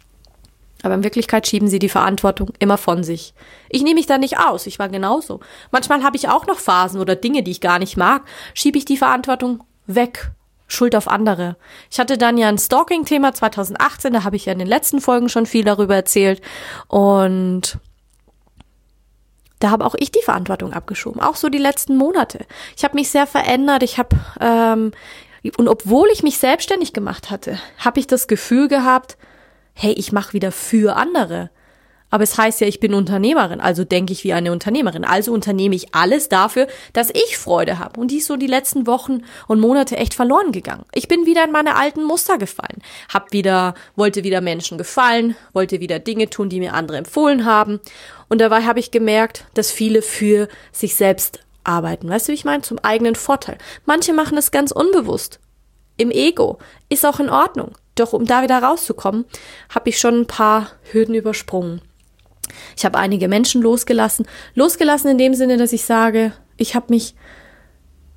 Aber 0.83 0.95
in 0.95 1.03
Wirklichkeit 1.03 1.47
schieben 1.47 1.67
sie 1.67 1.79
die 1.79 1.89
Verantwortung 1.89 2.51
immer 2.59 2.77
von 2.77 3.03
sich. 3.03 3.33
Ich 3.69 3.83
nehme 3.83 3.95
mich 3.95 4.05
da 4.05 4.17
nicht 4.17 4.39
aus, 4.39 4.67
ich 4.67 4.79
war 4.79 4.89
genauso. 4.89 5.39
Manchmal 5.71 6.03
habe 6.03 6.17
ich 6.17 6.29
auch 6.29 6.45
noch 6.45 6.59
Phasen 6.59 7.01
oder 7.01 7.15
Dinge, 7.15 7.43
die 7.43 7.51
ich 7.51 7.61
gar 7.61 7.79
nicht 7.79 7.97
mag, 7.97 8.23
schiebe 8.53 8.77
ich 8.77 8.85
die 8.85 8.97
Verantwortung 8.97 9.63
weg. 9.87 10.31
Schuld 10.67 10.95
auf 10.95 11.07
andere. 11.07 11.55
Ich 11.89 11.99
hatte 11.99 12.17
dann 12.17 12.37
ja 12.37 12.49
ein 12.49 12.57
Stalking-Thema 12.57 13.33
2018, 13.33 14.13
da 14.13 14.23
habe 14.23 14.35
ich 14.35 14.45
ja 14.45 14.53
in 14.53 14.59
den 14.59 14.67
letzten 14.67 14.99
Folgen 14.99 15.29
schon 15.29 15.45
viel 15.45 15.63
darüber 15.63 15.95
erzählt. 15.95 16.41
Und 16.87 17.79
da 19.59 19.71
habe 19.71 19.85
auch 19.85 19.95
ich 19.97 20.11
die 20.11 20.21
Verantwortung 20.21 20.73
abgeschoben, 20.73 21.21
auch 21.21 21.35
so 21.35 21.49
die 21.49 21.57
letzten 21.57 21.97
Monate. 21.97 22.45
Ich 22.75 22.83
habe 22.83 22.95
mich 22.95 23.09
sehr 23.09 23.27
verändert, 23.27 23.83
ich 23.83 23.97
habe 23.97 24.15
ähm, 24.39 24.91
und 25.57 25.67
obwohl 25.67 26.09
ich 26.11 26.23
mich 26.23 26.39
selbstständig 26.39 26.93
gemacht 26.93 27.29
hatte, 27.29 27.59
habe 27.77 27.99
ich 27.99 28.07
das 28.07 28.27
Gefühl 28.27 28.67
gehabt, 28.67 29.17
hey, 29.73 29.93
ich 29.93 30.11
mache 30.11 30.33
wieder 30.33 30.51
für 30.51 30.97
andere. 30.97 31.49
Aber 32.09 32.23
es 32.23 32.37
heißt 32.37 32.61
ja, 32.61 32.67
ich 32.67 32.79
bin 32.79 32.93
Unternehmerin, 32.93 33.59
also 33.59 33.83
denke 33.83 34.13
ich 34.13 34.23
wie 34.23 34.33
eine 34.33 34.51
Unternehmerin. 34.51 35.03
Also 35.03 35.33
unternehme 35.33 35.75
ich 35.75 35.93
alles 35.93 36.29
dafür, 36.29 36.67
dass 36.93 37.09
ich 37.09 37.37
Freude 37.37 37.79
habe. 37.79 37.99
Und 37.99 38.11
die 38.11 38.17
ist 38.17 38.27
so 38.27 38.37
die 38.37 38.47
letzten 38.47 38.87
Wochen 38.87 39.23
und 39.47 39.59
Monate 39.59 39.97
echt 39.97 40.13
verloren 40.13 40.51
gegangen. 40.51 40.85
Ich 40.93 41.07
bin 41.07 41.25
wieder 41.25 41.43
in 41.43 41.51
meine 41.51 41.75
alten 41.75 42.03
Muster 42.03 42.37
gefallen. 42.37 42.81
Hab 43.13 43.33
wieder, 43.33 43.73
wollte 43.95 44.23
wieder 44.23 44.41
Menschen 44.41 44.77
gefallen, 44.77 45.35
wollte 45.53 45.79
wieder 45.79 45.99
Dinge 45.99 46.29
tun, 46.29 46.49
die 46.49 46.59
mir 46.59 46.73
andere 46.73 46.97
empfohlen 46.97 47.45
haben. 47.45 47.79
Und 48.29 48.39
dabei 48.39 48.63
habe 48.63 48.79
ich 48.79 48.91
gemerkt, 48.91 49.45
dass 49.53 49.71
viele 49.71 50.01
für 50.01 50.47
sich 50.71 50.95
selbst 50.95 51.39
arbeiten. 51.63 52.09
Weißt 52.09 52.27
du, 52.27 52.31
wie 52.31 52.35
ich 52.35 52.45
meine? 52.45 52.63
Zum 52.63 52.79
eigenen 52.79 53.15
Vorteil. 53.15 53.57
Manche 53.85 54.13
machen 54.13 54.37
es 54.37 54.51
ganz 54.51 54.71
unbewusst. 54.71 55.39
Im 55.97 56.11
Ego. 56.11 56.59
Ist 56.89 57.05
auch 57.05 57.19
in 57.19 57.29
Ordnung. 57.29 57.73
Doch 57.95 58.13
um 58.13 58.25
da 58.25 58.43
wieder 58.43 58.61
rauszukommen, 58.61 59.25
habe 59.73 59.89
ich 59.89 59.99
schon 59.99 60.21
ein 60.21 60.27
paar 60.27 60.71
Hürden 60.91 61.15
übersprungen. 61.15 61.81
Ich 62.75 62.85
habe 62.85 62.97
einige 62.97 63.27
Menschen 63.27 63.61
losgelassen. 63.61 64.27
Losgelassen 64.55 65.11
in 65.11 65.17
dem 65.17 65.33
Sinne, 65.33 65.57
dass 65.57 65.73
ich 65.73 65.83
sage, 65.83 66.33
ich 66.57 66.75
habe 66.75 66.87
mich 66.89 67.15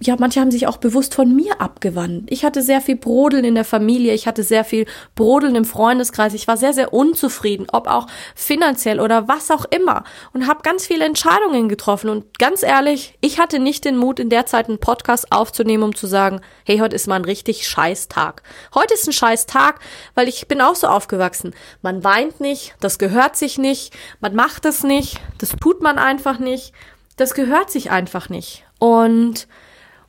ja, 0.02 0.16
manche 0.18 0.40
haben 0.40 0.50
sich 0.50 0.66
auch 0.66 0.78
bewusst 0.78 1.14
von 1.14 1.34
mir 1.34 1.60
abgewandt. 1.60 2.30
Ich 2.30 2.44
hatte 2.44 2.62
sehr 2.62 2.80
viel 2.80 2.96
Brodeln 2.96 3.44
in 3.44 3.54
der 3.54 3.66
Familie, 3.66 4.14
ich 4.14 4.26
hatte 4.26 4.42
sehr 4.42 4.64
viel 4.64 4.86
Brodeln 5.14 5.54
im 5.54 5.66
Freundeskreis, 5.66 6.32
ich 6.32 6.48
war 6.48 6.56
sehr, 6.56 6.72
sehr 6.72 6.94
unzufrieden, 6.94 7.66
ob 7.70 7.86
auch 7.86 8.06
finanziell 8.34 8.98
oder 8.98 9.28
was 9.28 9.50
auch 9.50 9.66
immer 9.66 10.04
und 10.32 10.48
habe 10.48 10.62
ganz 10.62 10.86
viele 10.86 11.04
Entscheidungen 11.04 11.68
getroffen. 11.68 12.08
Und 12.08 12.38
ganz 12.38 12.62
ehrlich, 12.62 13.18
ich 13.20 13.38
hatte 13.38 13.58
nicht 13.58 13.84
den 13.84 13.98
Mut, 13.98 14.18
in 14.18 14.30
der 14.30 14.46
Zeit 14.46 14.68
einen 14.68 14.78
Podcast 14.78 15.32
aufzunehmen, 15.32 15.82
um 15.82 15.94
zu 15.94 16.06
sagen, 16.06 16.40
hey, 16.64 16.78
heute 16.78 16.96
ist 16.96 17.06
mal 17.06 17.16
ein 17.16 17.24
richtig 17.26 17.68
scheiß 17.68 18.08
Tag. 18.08 18.42
Heute 18.74 18.94
ist 18.94 19.06
ein 19.06 19.12
scheiß 19.12 19.44
Tag, 19.44 19.80
weil 20.14 20.28
ich 20.28 20.48
bin 20.48 20.62
auch 20.62 20.76
so 20.76 20.86
aufgewachsen. 20.86 21.54
Man 21.82 22.02
weint 22.04 22.40
nicht, 22.40 22.74
das 22.80 22.98
gehört 22.98 23.36
sich 23.36 23.58
nicht, 23.58 23.92
man 24.20 24.34
macht 24.34 24.64
es 24.64 24.82
nicht, 24.82 25.20
das 25.36 25.50
tut 25.60 25.82
man 25.82 25.98
einfach 25.98 26.38
nicht, 26.38 26.72
das 27.18 27.34
gehört 27.34 27.70
sich 27.70 27.90
einfach 27.90 28.30
nicht. 28.30 28.64
Und 28.78 29.46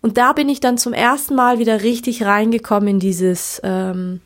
und 0.02 0.18
da 0.18 0.34
bin 0.34 0.50
ich 0.50 0.60
dann 0.60 0.78
zum 0.78 0.94
ersten 0.94 1.36
Mal 1.36 1.60
wieder 1.60 1.82
richtig 1.82 2.24
reingekommen 2.24 2.90
in 2.90 3.00
dieses, 3.00 3.62
ähm, 3.64 4.22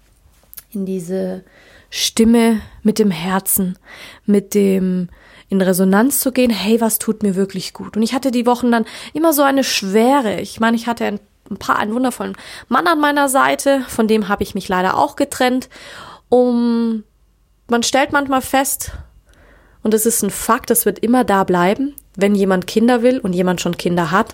in 0.71 0.85
diese 0.85 1.43
Stimme 1.89 2.61
mit 2.83 2.99
dem 2.99 3.11
Herzen, 3.11 3.77
mit 4.25 4.53
dem 4.53 5.09
in 5.49 5.61
Resonanz 5.61 6.21
zu 6.21 6.31
gehen, 6.31 6.49
hey, 6.49 6.81
was 6.81 6.97
tut 6.97 7.23
mir 7.23 7.35
wirklich 7.35 7.73
gut? 7.73 7.95
Und 7.95 8.03
ich 8.03 8.13
hatte 8.13 8.31
die 8.31 8.45
Wochen 8.45 8.71
dann 8.71 8.85
immer 9.13 9.31
so 9.31 9.43
eine 9.43 9.63
Schwere. 9.63 10.41
Ich 10.41 10.59
meine, 10.59 10.75
ich 10.75 10.87
hatte 10.87 11.05
ein, 11.05 11.57
paar, 11.57 11.77
einen 11.77 11.93
wundervollen 11.93 12.35
Mann 12.67 12.87
an 12.87 12.99
meiner 12.99 13.29
Seite, 13.29 13.81
von 13.87 14.07
dem 14.07 14.27
habe 14.27 14.43
ich 14.43 14.55
mich 14.55 14.67
leider 14.67 14.97
auch 14.97 15.15
getrennt. 15.15 15.69
Um, 16.29 17.03
man 17.69 17.83
stellt 17.83 18.11
manchmal 18.11 18.41
fest, 18.41 18.91
und 19.85 19.93
es 19.93 20.07
ist 20.07 20.23
ein 20.23 20.31
Fakt, 20.31 20.71
das 20.71 20.87
wird 20.87 20.97
immer 20.97 21.23
da 21.23 21.43
bleiben, 21.43 21.93
wenn 22.15 22.33
jemand 22.33 22.65
Kinder 22.65 23.03
will 23.03 23.19
und 23.19 23.33
jemand 23.33 23.61
schon 23.61 23.77
Kinder 23.77 24.09
hat, 24.09 24.33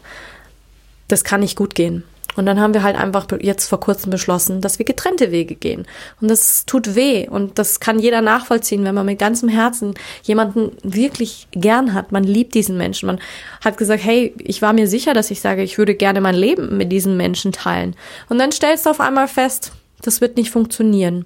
das 1.12 1.24
kann 1.24 1.42
nicht 1.42 1.58
gut 1.58 1.76
gehen. 1.76 2.04
Und 2.36 2.46
dann 2.46 2.60
haben 2.60 2.74
wir 2.74 2.84
halt 2.84 2.96
einfach 2.96 3.28
jetzt 3.42 3.68
vor 3.68 3.80
kurzem 3.80 4.10
beschlossen, 4.10 4.62
dass 4.62 4.80
wir 4.80 4.86
getrennte 4.86 5.32
Wege 5.32 5.56
gehen. 5.56 5.86
Und 6.22 6.30
das 6.30 6.66
tut 6.66 6.96
weh. 6.96 7.28
Und 7.28 7.60
das 7.60 7.80
kann 7.82 8.00
jeder 8.00 8.22
nachvollziehen, 8.22 8.86
wenn 8.86 8.96
man 8.96 9.06
mit 9.06 9.20
ganzem 9.20 9.50
Herzen 9.50 9.96
jemanden 10.24 10.72
wirklich 10.84 11.48
gern 11.52 11.94
hat. 11.94 12.12
Man 12.12 12.24
liebt 12.24 12.54
diesen 12.56 12.78
Menschen. 12.78 13.08
Man 13.08 13.20
hat 13.64 13.78
gesagt, 13.78 14.04
hey, 14.04 14.34
ich 14.38 14.62
war 14.62 14.72
mir 14.72 14.88
sicher, 14.88 15.14
dass 15.14 15.32
ich 15.32 15.42
sage, 15.42 15.62
ich 15.62 15.78
würde 15.78 15.94
gerne 15.94 16.22
mein 16.22 16.36
Leben 16.36 16.78
mit 16.78 16.92
diesen 16.92 17.18
Menschen 17.18 17.52
teilen. 17.52 17.96
Und 18.30 18.40
dann 18.40 18.54
stellst 18.54 18.86
du 18.86 18.92
auf 18.92 19.02
einmal 19.02 19.28
fest, 19.28 19.74
das 20.02 20.22
wird 20.22 20.38
nicht 20.38 20.52
funktionieren. 20.52 21.26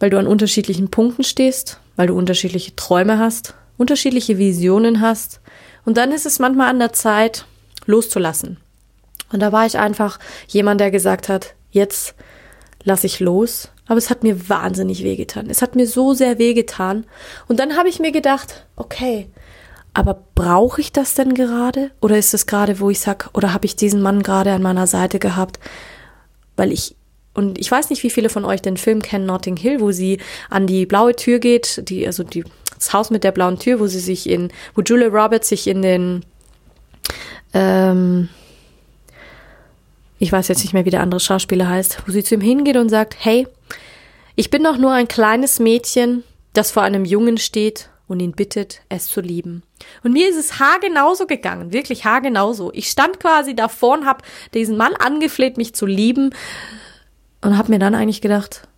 Weil 0.00 0.10
du 0.10 0.18
an 0.18 0.26
unterschiedlichen 0.26 0.90
Punkten 0.90 1.22
stehst, 1.22 1.78
weil 1.94 2.08
du 2.08 2.16
unterschiedliche 2.16 2.74
Träume 2.74 3.18
hast, 3.18 3.54
unterschiedliche 3.76 4.38
Visionen 4.38 5.00
hast. 5.00 5.40
Und 5.84 5.96
dann 5.96 6.10
ist 6.10 6.26
es 6.26 6.40
manchmal 6.40 6.70
an 6.70 6.80
der 6.80 6.92
Zeit, 6.92 7.44
loszulassen. 7.86 8.58
Und 9.32 9.40
da 9.40 9.52
war 9.52 9.66
ich 9.66 9.78
einfach 9.78 10.18
jemand, 10.48 10.80
der 10.80 10.90
gesagt 10.90 11.28
hat, 11.28 11.54
jetzt 11.70 12.14
lasse 12.82 13.06
ich 13.06 13.20
los. 13.20 13.70
Aber 13.86 13.98
es 13.98 14.10
hat 14.10 14.22
mir 14.22 14.48
wahnsinnig 14.48 15.02
wehgetan. 15.02 15.50
Es 15.50 15.62
hat 15.62 15.74
mir 15.74 15.86
so 15.86 16.14
sehr 16.14 16.38
wehgetan. 16.38 17.06
Und 17.48 17.58
dann 17.58 17.76
habe 17.76 17.88
ich 17.88 17.98
mir 17.98 18.12
gedacht, 18.12 18.66
okay, 18.76 19.28
aber 19.94 20.22
brauche 20.34 20.80
ich 20.80 20.92
das 20.92 21.14
denn 21.14 21.34
gerade? 21.34 21.90
Oder 22.00 22.16
ist 22.16 22.32
es 22.32 22.46
gerade, 22.46 22.78
wo 22.78 22.90
ich 22.90 23.00
sag, 23.00 23.30
oder 23.34 23.52
habe 23.52 23.66
ich 23.66 23.74
diesen 23.74 24.00
Mann 24.00 24.22
gerade 24.22 24.52
an 24.52 24.62
meiner 24.62 24.86
Seite 24.86 25.18
gehabt? 25.18 25.58
Weil 26.56 26.70
ich, 26.70 26.94
und 27.34 27.58
ich 27.58 27.70
weiß 27.70 27.90
nicht, 27.90 28.02
wie 28.02 28.10
viele 28.10 28.28
von 28.28 28.44
euch 28.44 28.62
den 28.62 28.76
Film 28.76 29.02
kennen, 29.02 29.26
Notting 29.26 29.56
Hill, 29.56 29.80
wo 29.80 29.90
sie 29.90 30.18
an 30.48 30.66
die 30.68 30.86
blaue 30.86 31.16
Tür 31.16 31.40
geht, 31.40 31.88
die, 31.88 32.06
also 32.06 32.22
die, 32.22 32.44
das 32.76 32.92
Haus 32.92 33.10
mit 33.10 33.24
der 33.24 33.32
blauen 33.32 33.58
Tür, 33.58 33.80
wo 33.80 33.88
sie 33.88 34.00
sich 34.00 34.28
in, 34.28 34.52
wo 34.74 34.82
Julia 34.82 35.08
Roberts 35.08 35.48
sich 35.48 35.66
in 35.66 35.82
den 35.82 36.24
ähm, 37.54 38.28
ich 40.18 40.30
weiß 40.30 40.48
jetzt 40.48 40.62
nicht 40.62 40.74
mehr, 40.74 40.84
wie 40.84 40.90
der 40.90 41.00
andere 41.00 41.20
Schauspieler 41.20 41.68
heißt, 41.68 42.02
wo 42.06 42.12
sie 42.12 42.22
zu 42.22 42.34
ihm 42.34 42.40
hingeht 42.40 42.76
und 42.76 42.88
sagt, 42.88 43.16
hey, 43.18 43.48
ich 44.36 44.50
bin 44.50 44.62
doch 44.62 44.76
nur 44.76 44.92
ein 44.92 45.08
kleines 45.08 45.58
Mädchen, 45.58 46.24
das 46.52 46.70
vor 46.70 46.82
einem 46.82 47.04
Jungen 47.04 47.38
steht 47.38 47.90
und 48.06 48.20
ihn 48.20 48.32
bittet, 48.32 48.82
es 48.88 49.06
zu 49.06 49.20
lieben. 49.20 49.62
Und 50.02 50.12
mir 50.12 50.28
ist 50.28 50.36
es 50.36 50.58
haargenauso 50.58 51.26
gegangen, 51.26 51.72
wirklich 51.72 52.04
haargenauso. 52.04 52.70
Ich 52.74 52.90
stand 52.90 53.20
quasi 53.20 53.54
davor 53.54 53.98
und 53.98 54.06
habe 54.06 54.24
diesen 54.52 54.76
Mann 54.76 54.94
angefleht, 54.94 55.56
mich 55.56 55.74
zu 55.74 55.86
lieben 55.86 56.34
und 57.40 57.56
habe 57.56 57.70
mir 57.70 57.78
dann 57.78 57.94
eigentlich 57.94 58.20
gedacht, 58.20 58.68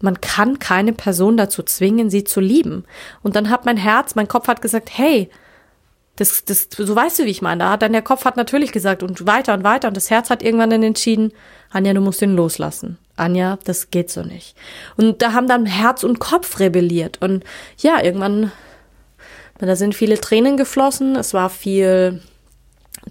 man 0.00 0.20
kann 0.20 0.58
keine 0.58 0.92
Person 0.92 1.36
dazu 1.36 1.62
zwingen, 1.62 2.10
sie 2.10 2.24
zu 2.24 2.40
lieben. 2.40 2.84
Und 3.22 3.36
dann 3.36 3.50
hat 3.50 3.64
mein 3.64 3.78
Herz, 3.78 4.14
mein 4.14 4.28
Kopf 4.28 4.48
hat 4.48 4.62
gesagt, 4.62 4.90
hey, 4.92 5.30
das, 6.16 6.44
das, 6.44 6.68
so 6.76 6.94
weißt 6.94 7.18
du, 7.18 7.24
wie 7.24 7.30
ich 7.30 7.42
meine. 7.42 7.64
Da 7.64 7.70
hat 7.70 7.82
dann 7.82 7.92
der 7.92 8.02
Kopf 8.02 8.24
hat 8.24 8.36
natürlich 8.36 8.72
gesagt 8.72 9.02
und 9.02 9.26
weiter 9.26 9.54
und 9.54 9.64
weiter 9.64 9.88
und 9.88 9.96
das 9.96 10.10
Herz 10.10 10.30
hat 10.30 10.42
irgendwann 10.42 10.70
dann 10.70 10.82
entschieden, 10.82 11.32
Anja, 11.70 11.92
du 11.92 12.00
musst 12.00 12.22
ihn 12.22 12.36
loslassen. 12.36 12.98
Anja, 13.16 13.58
das 13.64 13.90
geht 13.90 14.10
so 14.10 14.22
nicht. 14.22 14.56
Und 14.96 15.22
da 15.22 15.32
haben 15.32 15.48
dann 15.48 15.66
Herz 15.66 16.04
und 16.04 16.20
Kopf 16.20 16.60
rebelliert 16.60 17.20
und 17.20 17.44
ja, 17.78 18.02
irgendwann, 18.02 18.52
da 19.58 19.76
sind 19.76 19.94
viele 19.94 20.20
Tränen 20.20 20.56
geflossen, 20.56 21.16
es 21.16 21.34
war 21.34 21.50
viel 21.50 22.22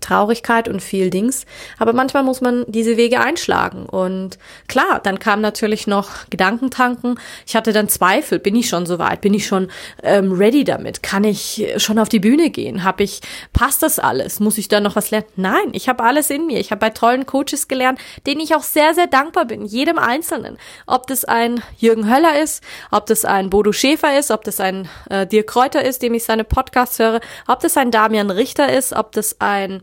Traurigkeit 0.01 0.67
und 0.67 0.81
viel 0.81 1.09
Dings. 1.09 1.45
Aber 1.79 1.93
manchmal 1.93 2.23
muss 2.23 2.41
man 2.41 2.65
diese 2.67 2.97
Wege 2.97 3.19
einschlagen. 3.19 3.85
Und 3.85 4.37
klar, 4.67 4.99
dann 5.03 5.19
kam 5.19 5.41
natürlich 5.41 5.87
noch 5.87 6.09
Gedankentanken. 6.29 7.19
Ich 7.45 7.55
hatte 7.55 7.73
dann 7.73 7.89
Zweifel. 7.89 8.39
Bin 8.39 8.55
ich 8.55 8.69
schon 8.69 8.85
so 8.85 8.99
weit? 8.99 9.21
Bin 9.21 9.33
ich 9.33 9.45
schon 9.45 9.69
ähm, 10.01 10.31
ready 10.31 10.63
damit? 10.63 11.03
Kann 11.03 11.23
ich 11.23 11.73
schon 11.77 11.99
auf 11.99 12.09
die 12.09 12.19
Bühne 12.19 12.49
gehen? 12.49 12.83
Hab 12.83 12.99
ich, 12.99 13.21
passt 13.53 13.83
das 13.83 13.99
alles? 13.99 14.39
Muss 14.39 14.57
ich 14.57 14.67
da 14.67 14.79
noch 14.79 14.95
was 14.95 15.11
lernen? 15.11 15.27
Nein, 15.35 15.69
ich 15.73 15.87
habe 15.87 16.03
alles 16.03 16.29
in 16.29 16.47
mir. 16.47 16.59
Ich 16.59 16.71
habe 16.71 16.79
bei 16.79 16.89
tollen 16.89 17.25
Coaches 17.25 17.67
gelernt, 17.67 17.99
denen 18.25 18.41
ich 18.41 18.55
auch 18.55 18.63
sehr, 18.63 18.93
sehr 18.93 19.07
dankbar 19.07 19.45
bin. 19.45 19.65
Jedem 19.65 19.97
Einzelnen. 19.97 20.57
Ob 20.87 21.07
das 21.07 21.25
ein 21.25 21.61
Jürgen 21.77 22.11
Höller 22.13 22.41
ist, 22.41 22.63
ob 22.91 23.05
das 23.05 23.25
ein 23.25 23.49
Bodo 23.49 23.71
Schäfer 23.71 24.17
ist, 24.17 24.31
ob 24.31 24.43
das 24.43 24.59
ein 24.59 24.89
äh, 25.09 25.27
Dirk 25.27 25.47
Kräuter 25.47 25.83
ist, 25.83 26.01
dem 26.01 26.13
ich 26.13 26.23
seine 26.23 26.43
Podcasts 26.43 26.97
höre, 26.97 27.19
ob 27.47 27.59
das 27.59 27.77
ein 27.77 27.91
Damian 27.91 28.31
Richter 28.31 28.73
ist, 28.73 28.93
ob 28.93 29.11
das 29.11 29.39
ein 29.39 29.82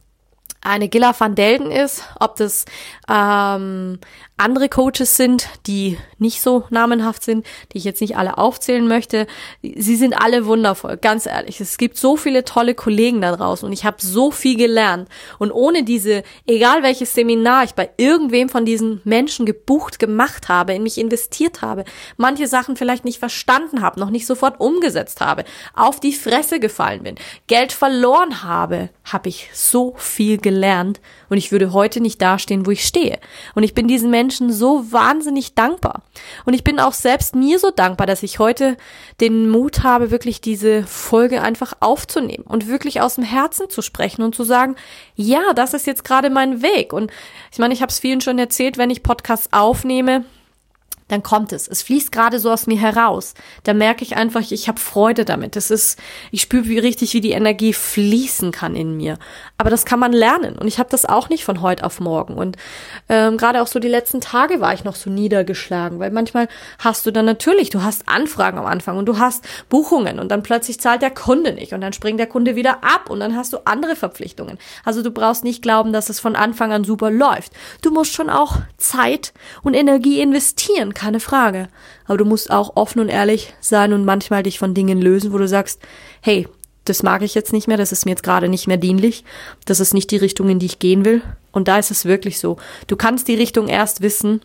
eine 0.63 0.89
Gilla 0.89 1.13
van 1.17 1.33
Delden 1.33 1.71
ist, 1.71 2.03
ob 2.19 2.35
das 2.35 2.65
ähm, 3.09 3.99
andere 4.37 4.69
Coaches 4.69 5.17
sind, 5.17 5.49
die 5.65 5.97
nicht 6.17 6.41
so 6.41 6.65
namenhaft 6.69 7.23
sind, 7.23 7.45
die 7.71 7.79
ich 7.79 7.83
jetzt 7.83 8.01
nicht 8.01 8.15
alle 8.15 8.37
aufzählen 8.37 8.87
möchte. 8.87 9.27
Sie 9.61 9.95
sind 9.95 10.13
alle 10.13 10.45
wundervoll, 10.45 10.97
ganz 10.97 11.25
ehrlich. 11.25 11.59
Es 11.61 11.77
gibt 11.77 11.97
so 11.97 12.15
viele 12.15 12.43
tolle 12.43 12.75
Kollegen 12.75 13.21
da 13.21 13.35
draußen 13.35 13.65
und 13.65 13.73
ich 13.73 13.85
habe 13.85 13.97
so 13.99 14.29
viel 14.31 14.55
gelernt. 14.55 15.09
Und 15.39 15.51
ohne 15.51 15.83
diese, 15.83 16.23
egal 16.47 16.83
welches 16.83 17.13
Seminar 17.13 17.63
ich 17.63 17.73
bei 17.73 17.89
irgendwem 17.97 18.47
von 18.49 18.65
diesen 18.65 19.01
Menschen 19.03 19.45
gebucht 19.45 19.99
gemacht 19.99 20.47
habe, 20.47 20.73
in 20.73 20.83
mich 20.83 20.99
investiert 20.99 21.61
habe, 21.61 21.85
manche 22.17 22.47
Sachen 22.47 22.75
vielleicht 22.75 23.05
nicht 23.05 23.19
verstanden 23.19 23.81
habe, 23.81 23.99
noch 23.99 24.11
nicht 24.11 24.27
sofort 24.27 24.59
umgesetzt 24.59 25.21
habe, 25.21 25.43
auf 25.73 25.99
die 25.99 26.13
Fresse 26.13 26.59
gefallen 26.59 27.03
bin, 27.03 27.15
Geld 27.47 27.71
verloren 27.71 28.43
habe, 28.43 28.89
habe 29.03 29.29
ich 29.29 29.49
so 29.53 29.95
viel 29.97 30.37
gelernt 30.37 30.50
und 31.29 31.37
ich 31.37 31.51
würde 31.51 31.73
heute 31.73 32.01
nicht 32.01 32.21
dastehen, 32.21 32.65
wo 32.65 32.71
ich 32.71 32.85
stehe. 32.85 33.19
Und 33.55 33.63
ich 33.63 33.73
bin 33.73 33.87
diesen 33.87 34.09
Menschen 34.09 34.51
so 34.51 34.91
wahnsinnig 34.91 35.55
dankbar. 35.55 36.03
Und 36.45 36.53
ich 36.53 36.63
bin 36.63 36.79
auch 36.79 36.93
selbst 36.93 37.35
mir 37.35 37.59
so 37.59 37.71
dankbar, 37.71 38.07
dass 38.07 38.23
ich 38.23 38.39
heute 38.39 38.77
den 39.19 39.49
Mut 39.49 39.83
habe, 39.83 40.11
wirklich 40.11 40.41
diese 40.41 40.83
Folge 40.83 41.41
einfach 41.41 41.73
aufzunehmen 41.79 42.43
und 42.45 42.67
wirklich 42.67 43.01
aus 43.01 43.15
dem 43.15 43.23
Herzen 43.23 43.69
zu 43.69 43.81
sprechen 43.81 44.23
und 44.23 44.35
zu 44.35 44.43
sagen, 44.43 44.75
ja, 45.15 45.53
das 45.55 45.73
ist 45.73 45.87
jetzt 45.87 46.03
gerade 46.03 46.29
mein 46.29 46.61
Weg. 46.61 46.93
Und 46.93 47.11
ich 47.51 47.59
meine, 47.59 47.73
ich 47.73 47.81
habe 47.81 47.91
es 47.91 47.99
vielen 47.99 48.21
schon 48.21 48.39
erzählt, 48.39 48.77
wenn 48.77 48.89
ich 48.89 49.03
Podcasts 49.03 49.49
aufnehme, 49.51 50.25
dann 51.11 51.23
kommt 51.23 51.51
es. 51.51 51.67
Es 51.67 51.81
fließt 51.81 52.11
gerade 52.11 52.39
so 52.39 52.51
aus 52.51 52.67
mir 52.67 52.79
heraus. 52.79 53.33
Da 53.63 53.73
merke 53.73 54.03
ich 54.03 54.15
einfach, 54.15 54.49
ich 54.49 54.67
habe 54.67 54.79
Freude 54.79 55.25
damit. 55.25 55.55
Das 55.55 55.69
ist, 55.69 55.99
ich 56.31 56.41
spüre 56.41 56.67
wie 56.67 56.79
richtig, 56.79 57.13
wie 57.13 57.21
die 57.21 57.31
Energie 57.31 57.73
fließen 57.73 58.51
kann 58.51 58.75
in 58.75 58.95
mir. 58.95 59.17
Aber 59.57 59.69
das 59.69 59.85
kann 59.85 59.99
man 59.99 60.13
lernen. 60.13 60.57
Und 60.57 60.67
ich 60.67 60.79
habe 60.79 60.89
das 60.89 61.05
auch 61.05 61.29
nicht 61.29 61.43
von 61.43 61.61
heute 61.61 61.83
auf 61.83 61.99
morgen. 61.99 62.35
Und 62.35 62.57
ähm, 63.09 63.37
gerade 63.37 63.61
auch 63.61 63.67
so 63.67 63.79
die 63.79 63.87
letzten 63.89 64.21
Tage 64.21 64.61
war 64.61 64.73
ich 64.73 64.83
noch 64.83 64.95
so 64.95 65.09
niedergeschlagen, 65.09 65.99
weil 65.99 66.11
manchmal 66.11 66.47
hast 66.79 67.05
du 67.05 67.11
dann 67.11 67.25
natürlich, 67.25 67.69
du 67.69 67.83
hast 67.83 68.07
Anfragen 68.07 68.57
am 68.57 68.65
Anfang 68.65 68.97
und 68.97 69.05
du 69.05 69.19
hast 69.19 69.45
Buchungen 69.69 70.19
und 70.19 70.29
dann 70.29 70.43
plötzlich 70.43 70.79
zahlt 70.79 71.01
der 71.01 71.11
Kunde 71.11 71.53
nicht 71.53 71.73
und 71.73 71.81
dann 71.81 71.93
springt 71.93 72.19
der 72.19 72.27
Kunde 72.27 72.55
wieder 72.55 72.83
ab 72.83 73.09
und 73.09 73.19
dann 73.19 73.35
hast 73.35 73.53
du 73.53 73.59
andere 73.65 73.95
Verpflichtungen. 73.95 74.57
Also 74.85 75.03
du 75.03 75.11
brauchst 75.11 75.43
nicht 75.43 75.61
glauben, 75.61 75.91
dass 75.91 76.09
es 76.09 76.19
von 76.19 76.35
Anfang 76.35 76.71
an 76.71 76.83
super 76.83 77.11
läuft. 77.11 77.51
Du 77.81 77.91
musst 77.91 78.13
schon 78.13 78.29
auch 78.29 78.57
Zeit 78.77 79.33
und 79.61 79.73
Energie 79.73 80.21
investieren 80.21 80.93
keine 81.01 81.19
Frage. 81.19 81.67
Aber 82.05 82.17
du 82.17 82.25
musst 82.25 82.51
auch 82.51 82.75
offen 82.75 82.99
und 82.99 83.09
ehrlich 83.09 83.53
sein 83.59 83.93
und 83.93 84.05
manchmal 84.05 84.43
dich 84.43 84.59
von 84.59 84.73
Dingen 84.73 85.01
lösen, 85.01 85.33
wo 85.33 85.37
du 85.37 85.47
sagst, 85.47 85.81
hey, 86.21 86.47
das 86.85 87.03
mag 87.03 87.21
ich 87.21 87.35
jetzt 87.35 87.53
nicht 87.53 87.67
mehr, 87.67 87.77
das 87.77 87.91
ist 87.91 88.05
mir 88.05 88.11
jetzt 88.11 88.23
gerade 88.23 88.49
nicht 88.49 88.67
mehr 88.67 88.77
dienlich, 88.77 89.23
das 89.65 89.79
ist 89.79 89.93
nicht 89.93 90.11
die 90.11 90.17
Richtung, 90.17 90.49
in 90.49 90.59
die 90.59 90.65
ich 90.67 90.79
gehen 90.79 91.05
will. 91.05 91.21
Und 91.51 91.67
da 91.67 91.77
ist 91.77 91.91
es 91.91 92.05
wirklich 92.05 92.39
so. 92.39 92.57
Du 92.87 92.95
kannst 92.95 93.27
die 93.27 93.35
Richtung 93.35 93.67
erst 93.67 94.01
wissen, 94.01 94.41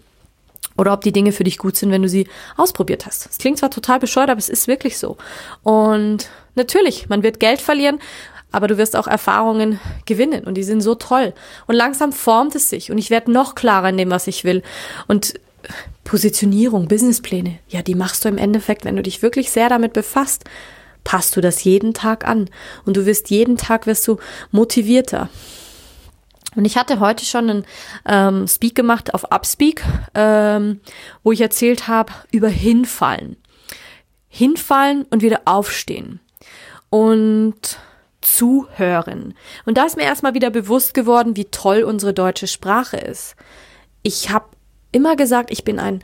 oder 0.79 0.93
ob 0.93 1.01
die 1.03 1.13
Dinge 1.13 1.33
für 1.33 1.45
dich 1.45 1.57
gut 1.57 1.77
sind, 1.77 1.91
wenn 1.91 2.03
du 2.03 2.09
sie 2.09 2.29
ausprobiert 2.57 3.07
hast. 3.07 3.31
Es 3.31 3.39
klingt 3.39 3.59
zwar 3.59 3.71
total 3.71 3.99
bescheuert, 3.99 4.29
aber 4.29 4.39
es 4.39 4.51
ist 4.51 4.69
wirklich 4.69 4.99
so. 4.99 5.17
Und 5.63 6.29
natürlich, 6.55 7.09
man 7.09 7.23
wird 7.23 7.41
Geld 7.41 7.63
verlieren, 7.63 7.99
aber 8.53 8.69
du 8.69 8.77
wirst 8.77 8.95
auch 8.97 9.07
Erfahrungen 9.07 9.81
gewinnen 10.05 10.45
und 10.45 10.55
die 10.55 10.65
sind 10.65 10.83
so 10.83 10.95
toll. 10.95 11.33
Und 11.67 11.77
langsam 11.77 12.13
formt 12.13 12.55
es 12.55 12.69
sich 12.69 12.91
und 12.91 12.99
ich 12.99 13.11
werde 13.11 13.33
noch 13.33 13.55
klarer 13.55 13.89
in 13.89 13.97
dem, 13.97 14.11
was 14.11 14.27
ich 14.27 14.45
will. 14.45 14.63
Und 15.07 15.41
Positionierung, 16.05 16.89
Businesspläne, 16.89 17.59
ja, 17.69 17.83
die 17.83 17.95
machst 17.95 18.25
du 18.25 18.29
im 18.29 18.39
Endeffekt, 18.39 18.85
wenn 18.85 18.97
du 18.97 19.03
dich 19.03 19.23
wirklich 19.23 19.51
sehr 19.51 19.69
damit 19.69 19.93
befasst, 19.93 20.45
passt 21.05 21.37
du 21.37 21.41
das 21.41 21.63
jeden 21.65 21.95
Tag 21.95 22.27
an 22.27 22.51
und 22.85 22.97
du 22.97 23.07
wirst 23.07 23.31
jeden 23.31 23.57
Tag 23.57 23.87
wirst 23.87 24.07
du 24.09 24.19
motivierter. 24.51 25.29
Und 26.57 26.65
ich 26.65 26.77
hatte 26.77 27.01
heute 27.01 27.25
schon 27.25 27.51
einen 27.51 27.67
ähm, 28.07 28.49
Speak 28.49 28.75
gemacht 28.75 29.15
auf 29.15 29.31
Upspeak, 29.31 29.83
ähm, 30.15 30.81
wo 31.23 31.33
ich 31.33 31.41
erzählt 31.41 31.87
habe 31.87 32.13
über 32.33 32.49
Hinfallen. 32.49 33.37
Hinfallen 34.29 35.05
und 35.11 35.23
wieder 35.23 35.43
aufstehen. 35.45 36.21
Und 36.89 37.79
zuhören. 38.23 39.35
Und 39.65 39.79
da 39.79 39.85
ist 39.85 39.97
mir 39.97 40.03
erstmal 40.03 40.35
wieder 40.35 40.51
bewusst 40.51 40.95
geworden, 40.95 41.37
wie 41.37 41.45
toll 41.47 41.83
unsere 41.83 42.13
deutsche 42.13 42.47
Sprache 42.47 42.97
ist. 42.97 43.37
Ich 44.03 44.31
habe 44.31 44.47
immer 44.97 45.15
gesagt, 45.15 45.51
ich 45.51 45.65
bin 45.65 45.79
ein 45.79 46.03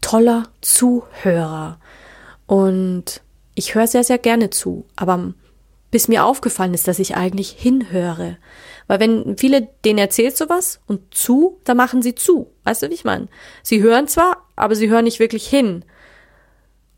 toller 0.00 0.48
Zuhörer. 0.60 1.78
Und 2.46 3.22
ich 3.54 3.74
höre 3.74 3.86
sehr, 3.86 4.04
sehr 4.04 4.18
gerne 4.18 4.50
zu. 4.50 4.84
Aber 4.96 5.32
bis 5.90 6.08
mir 6.08 6.24
aufgefallen 6.24 6.74
ist, 6.74 6.88
dass 6.88 6.98
ich 6.98 7.16
eigentlich 7.16 7.50
hinhöre. 7.50 8.36
Weil 8.86 9.00
wenn 9.00 9.36
viele 9.36 9.68
denen 9.84 9.98
erzählt 9.98 10.36
sowas 10.36 10.80
und 10.86 11.14
zu, 11.14 11.58
dann 11.64 11.76
machen 11.76 12.02
sie 12.02 12.14
zu. 12.14 12.50
Weißt 12.64 12.82
du, 12.82 12.90
wie 12.90 12.94
ich 12.94 13.04
meine? 13.04 13.28
Sie 13.62 13.82
hören 13.82 14.08
zwar, 14.08 14.44
aber 14.56 14.74
sie 14.74 14.90
hören 14.90 15.04
nicht 15.04 15.20
wirklich 15.20 15.46
hin. 15.46 15.84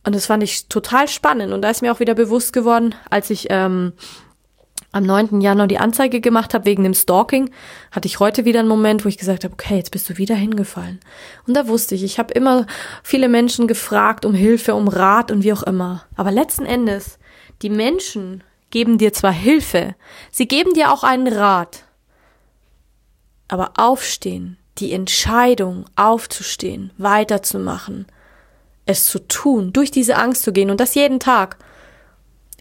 Und 0.05 0.15
das 0.15 0.27
fand 0.27 0.43
ich 0.43 0.69
total 0.69 1.09
spannend. 1.09 1.53
Und 1.53 1.63
da 1.63 1.71
ist 1.71 1.83
mir 1.83 1.93
auch 1.93 2.01
wieder 2.01 2.15
bewusst 2.15 2.53
geworden, 2.53 2.95
als 3.09 3.31
ich 3.31 3.47
ähm, 3.51 3.93
am 4.93 5.05
9. 5.05 5.41
Januar 5.41 5.67
die 5.67 5.79
Anzeige 5.79 6.21
gemacht 6.21 6.53
habe 6.53 6.67
wegen 6.67 6.85
dem 6.85 6.93
Stalking, 6.93 7.51
hatte 7.91 8.07
ich 8.07 8.21
heute 8.21 8.45
wieder 8.45 8.61
einen 8.61 8.69
Moment, 8.69 9.05
wo 9.05 9.09
ich 9.09 9.17
gesagt 9.17 9.43
habe, 9.43 9.55
okay, 9.55 9.77
jetzt 9.77 9.91
bist 9.91 10.09
du 10.09 10.19
wieder 10.19 10.35
hingefallen. 10.35 11.01
Und 11.47 11.57
da 11.57 11.67
wusste 11.67 11.95
ich, 11.95 12.05
ich 12.05 12.19
habe 12.19 12.35
immer 12.35 12.67
viele 13.03 13.29
Menschen 13.29 13.67
gefragt 13.67 14.27
um 14.27 14.35
Hilfe, 14.35 14.75
um 14.75 14.89
Rat 14.89 15.31
und 15.31 15.43
wie 15.43 15.53
auch 15.53 15.63
immer. 15.63 16.05
Aber 16.15 16.31
letzten 16.31 16.67
Endes, 16.67 17.19
die 17.63 17.71
Menschen 17.71 18.45
geben 18.71 18.99
dir 18.99 19.15
zwar 19.15 19.33
Hilfe, 19.33 19.95
sie 20.31 20.47
geben 20.47 20.75
dir 20.75 20.93
auch 20.93 21.05
einen 21.05 21.29
Rat. 21.29 21.85
Aber 23.49 23.73
aufstehen, 23.77 24.59
die 24.79 24.93
Entscheidung 24.93 25.87
aufzustehen, 25.97 26.91
weiterzumachen, 26.99 28.07
es 28.85 29.07
zu 29.07 29.21
tun, 29.21 29.73
durch 29.73 29.91
diese 29.91 30.17
Angst 30.17 30.43
zu 30.43 30.53
gehen 30.53 30.71
und 30.71 30.81
das 30.81 30.95
jeden 30.95 31.21
Tag, 31.21 31.57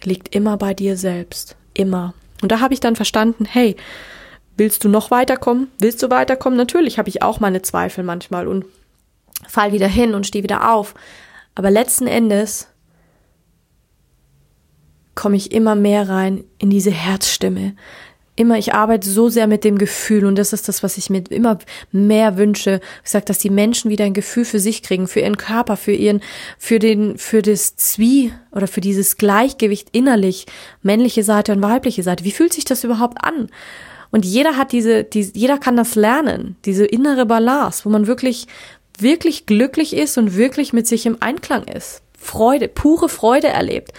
liegt 0.04 0.34
immer 0.34 0.58
bei 0.58 0.74
dir 0.74 0.98
selbst. 0.98 1.56
Immer. 1.74 2.14
Und 2.42 2.52
da 2.52 2.60
habe 2.60 2.74
ich 2.74 2.80
dann 2.80 2.96
verstanden, 2.96 3.46
hey, 3.46 3.76
willst 4.58 4.84
du 4.84 4.90
noch 4.90 5.12
weiterkommen? 5.12 5.68
Willst 5.80 6.02
du 6.04 6.10
weiterkommen? 6.10 6.58
Natürlich 6.58 6.98
habe 6.98 7.10
ich 7.10 7.22
auch 7.22 7.40
meine 7.40 7.62
Zweifel 7.62 8.04
manchmal 8.04 8.48
und 8.48 8.66
fall 9.48 9.72
wieder 9.72 9.88
hin 9.88 10.14
und 10.14 10.28
stehe 10.28 10.44
wieder 10.44 10.72
auf. 10.74 10.94
Aber 11.56 11.72
letzten 11.72 12.08
Endes 12.08 12.68
komme 15.16 15.36
ich 15.36 15.52
immer 15.52 15.76
mehr 15.76 16.10
rein 16.10 16.44
in 16.58 16.70
diese 16.70 16.92
Herzstimme, 16.92 17.76
immer, 18.42 18.58
ich 18.58 18.74
arbeite 18.74 19.10
so 19.10 19.30
sehr 19.30 19.48
mit 19.48 19.64
dem 19.64 19.78
Gefühl 19.78 20.26
und 20.26 20.38
das 20.38 20.52
ist 20.52 20.68
das, 20.68 20.84
was 20.84 20.98
ich 20.98 21.10
mir 21.10 21.24
immer 21.30 21.60
mehr 21.92 22.38
wünsche. 22.38 22.82
Ich 23.04 23.12
sage, 23.12 23.26
dass 23.26 23.38
die 23.38 23.50
Menschen 23.50 23.90
wieder 23.90 24.06
ein 24.06 24.14
Gefühl 24.14 24.44
für 24.44 24.60
sich 24.60 24.84
kriegen, 24.84 25.08
für 25.08 25.22
ihren 25.22 25.38
Körper, 25.38 25.78
für 25.78 25.94
ihren, 25.94 26.22
für 26.58 26.80
den, 26.80 27.18
für 27.18 27.42
das 27.42 27.76
Zwie 27.76 28.34
oder 28.52 28.68
für 28.68 28.82
dieses 28.82 29.18
Gleichgewicht 29.18 29.90
innerlich, 29.92 30.46
männliche 30.82 31.24
Seite 31.24 31.54
und 31.54 31.62
weibliche 31.62 32.04
Seite. 32.04 32.26
Wie 32.26 32.32
fühlt 32.32 32.54
sich 32.54 32.66
das 32.66 32.84
überhaupt 32.84 33.24
an? 33.24 33.48
Und 34.12 34.26
jeder 34.26 34.58
hat 34.58 34.74
diese, 34.74 35.04
die, 35.04 35.32
jeder 35.34 35.58
kann 35.58 35.78
das 35.78 35.96
lernen, 35.96 36.58
diese 36.66 36.86
innere 36.86 37.26
Balance, 37.26 37.86
wo 37.86 37.90
man 37.90 38.08
wirklich, 38.08 38.48
wirklich 39.00 39.46
glücklich 39.46 39.96
ist 39.96 40.18
und 40.18 40.36
wirklich 40.36 40.74
mit 40.74 40.88
sich 40.88 41.06
im 41.06 41.18
Einklang 41.22 41.64
ist. 41.64 42.02
Freude, 42.18 42.68
pure 42.68 43.10
Freude 43.10 43.48
erlebt. 43.48 43.94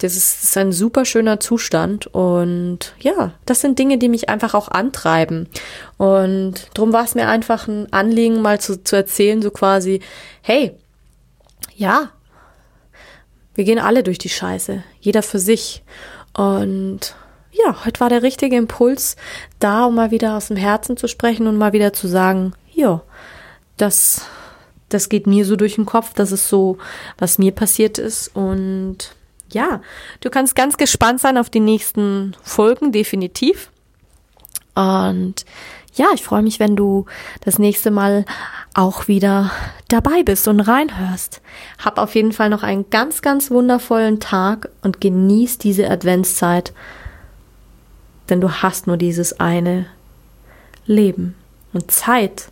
Das 0.00 0.16
ist, 0.16 0.38
das 0.38 0.44
ist 0.50 0.56
ein 0.56 0.72
super 0.72 1.04
schöner 1.04 1.40
Zustand 1.40 2.06
und 2.06 2.94
ja, 3.00 3.34
das 3.44 3.60
sind 3.60 3.78
Dinge, 3.78 3.98
die 3.98 4.08
mich 4.08 4.30
einfach 4.30 4.54
auch 4.54 4.68
antreiben. 4.68 5.46
Und 5.98 6.68
darum 6.72 6.94
war 6.94 7.04
es 7.04 7.14
mir 7.14 7.28
einfach 7.28 7.68
ein 7.68 7.92
Anliegen, 7.92 8.40
mal 8.40 8.58
zu, 8.58 8.82
zu 8.82 8.96
erzählen, 8.96 9.42
so 9.42 9.50
quasi, 9.50 10.00
hey, 10.40 10.72
ja, 11.76 12.10
wir 13.54 13.64
gehen 13.64 13.78
alle 13.78 14.02
durch 14.02 14.16
die 14.16 14.30
Scheiße, 14.30 14.82
jeder 15.00 15.22
für 15.22 15.38
sich. 15.38 15.82
Und 16.32 17.14
ja, 17.52 17.84
heute 17.84 18.00
war 18.00 18.08
der 18.08 18.22
richtige 18.22 18.56
Impuls 18.56 19.16
da, 19.58 19.84
um 19.84 19.96
mal 19.96 20.10
wieder 20.10 20.34
aus 20.34 20.48
dem 20.48 20.56
Herzen 20.56 20.96
zu 20.96 21.08
sprechen 21.08 21.46
und 21.46 21.58
mal 21.58 21.74
wieder 21.74 21.92
zu 21.92 22.08
sagen, 22.08 22.54
ja, 22.72 23.02
das, 23.76 24.22
das 24.88 25.10
geht 25.10 25.26
mir 25.26 25.44
so 25.44 25.56
durch 25.56 25.74
den 25.74 25.84
Kopf, 25.84 26.14
das 26.14 26.32
ist 26.32 26.48
so, 26.48 26.78
was 27.18 27.36
mir 27.36 27.52
passiert 27.52 27.98
ist 27.98 28.34
und 28.34 29.14
ja, 29.52 29.80
du 30.20 30.30
kannst 30.30 30.54
ganz 30.54 30.76
gespannt 30.76 31.20
sein 31.20 31.38
auf 31.38 31.50
die 31.50 31.60
nächsten 31.60 32.36
Folgen, 32.42 32.92
definitiv. 32.92 33.70
Und 34.74 35.44
ja, 35.94 36.06
ich 36.14 36.22
freue 36.22 36.42
mich, 36.42 36.60
wenn 36.60 36.76
du 36.76 37.06
das 37.40 37.58
nächste 37.58 37.90
Mal 37.90 38.24
auch 38.74 39.08
wieder 39.08 39.50
dabei 39.88 40.22
bist 40.22 40.46
und 40.46 40.60
reinhörst. 40.60 41.40
Hab 41.78 41.98
auf 41.98 42.14
jeden 42.14 42.32
Fall 42.32 42.48
noch 42.48 42.62
einen 42.62 42.88
ganz, 42.90 43.22
ganz 43.22 43.50
wundervollen 43.50 44.20
Tag 44.20 44.70
und 44.82 45.00
genieß 45.00 45.58
diese 45.58 45.90
Adventszeit, 45.90 46.72
denn 48.28 48.40
du 48.40 48.50
hast 48.50 48.86
nur 48.86 48.96
dieses 48.96 49.40
eine 49.40 49.86
Leben. 50.86 51.34
Und 51.72 51.90
Zeit 51.90 52.50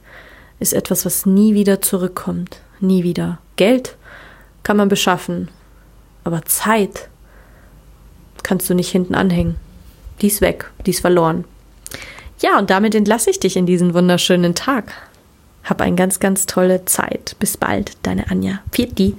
ist 0.58 0.72
etwas, 0.72 1.06
was 1.06 1.24
nie 1.24 1.54
wieder 1.54 1.80
zurückkommt. 1.80 2.60
Nie 2.80 3.04
wieder. 3.04 3.38
Geld 3.56 3.96
kann 4.62 4.76
man 4.76 4.88
beschaffen, 4.88 5.48
aber 6.28 6.44
Zeit 6.44 7.08
kannst 8.42 8.68
du 8.70 8.74
nicht 8.74 8.90
hinten 8.90 9.14
anhängen. 9.14 9.56
Die 10.20 10.26
ist 10.26 10.40
weg, 10.40 10.70
die 10.86 10.90
ist 10.90 11.00
verloren. 11.00 11.44
Ja, 12.40 12.58
und 12.58 12.70
damit 12.70 12.94
entlasse 12.94 13.30
ich 13.30 13.40
dich 13.40 13.56
in 13.56 13.66
diesen 13.66 13.94
wunderschönen 13.94 14.54
Tag. 14.54 14.92
Hab 15.64 15.80
eine 15.80 15.96
ganz, 15.96 16.20
ganz 16.20 16.46
tolle 16.46 16.84
Zeit. 16.84 17.34
Bis 17.40 17.56
bald, 17.56 17.96
deine 18.02 18.30
Anja. 18.30 18.60
Viert 18.72 18.98
die. 18.98 19.16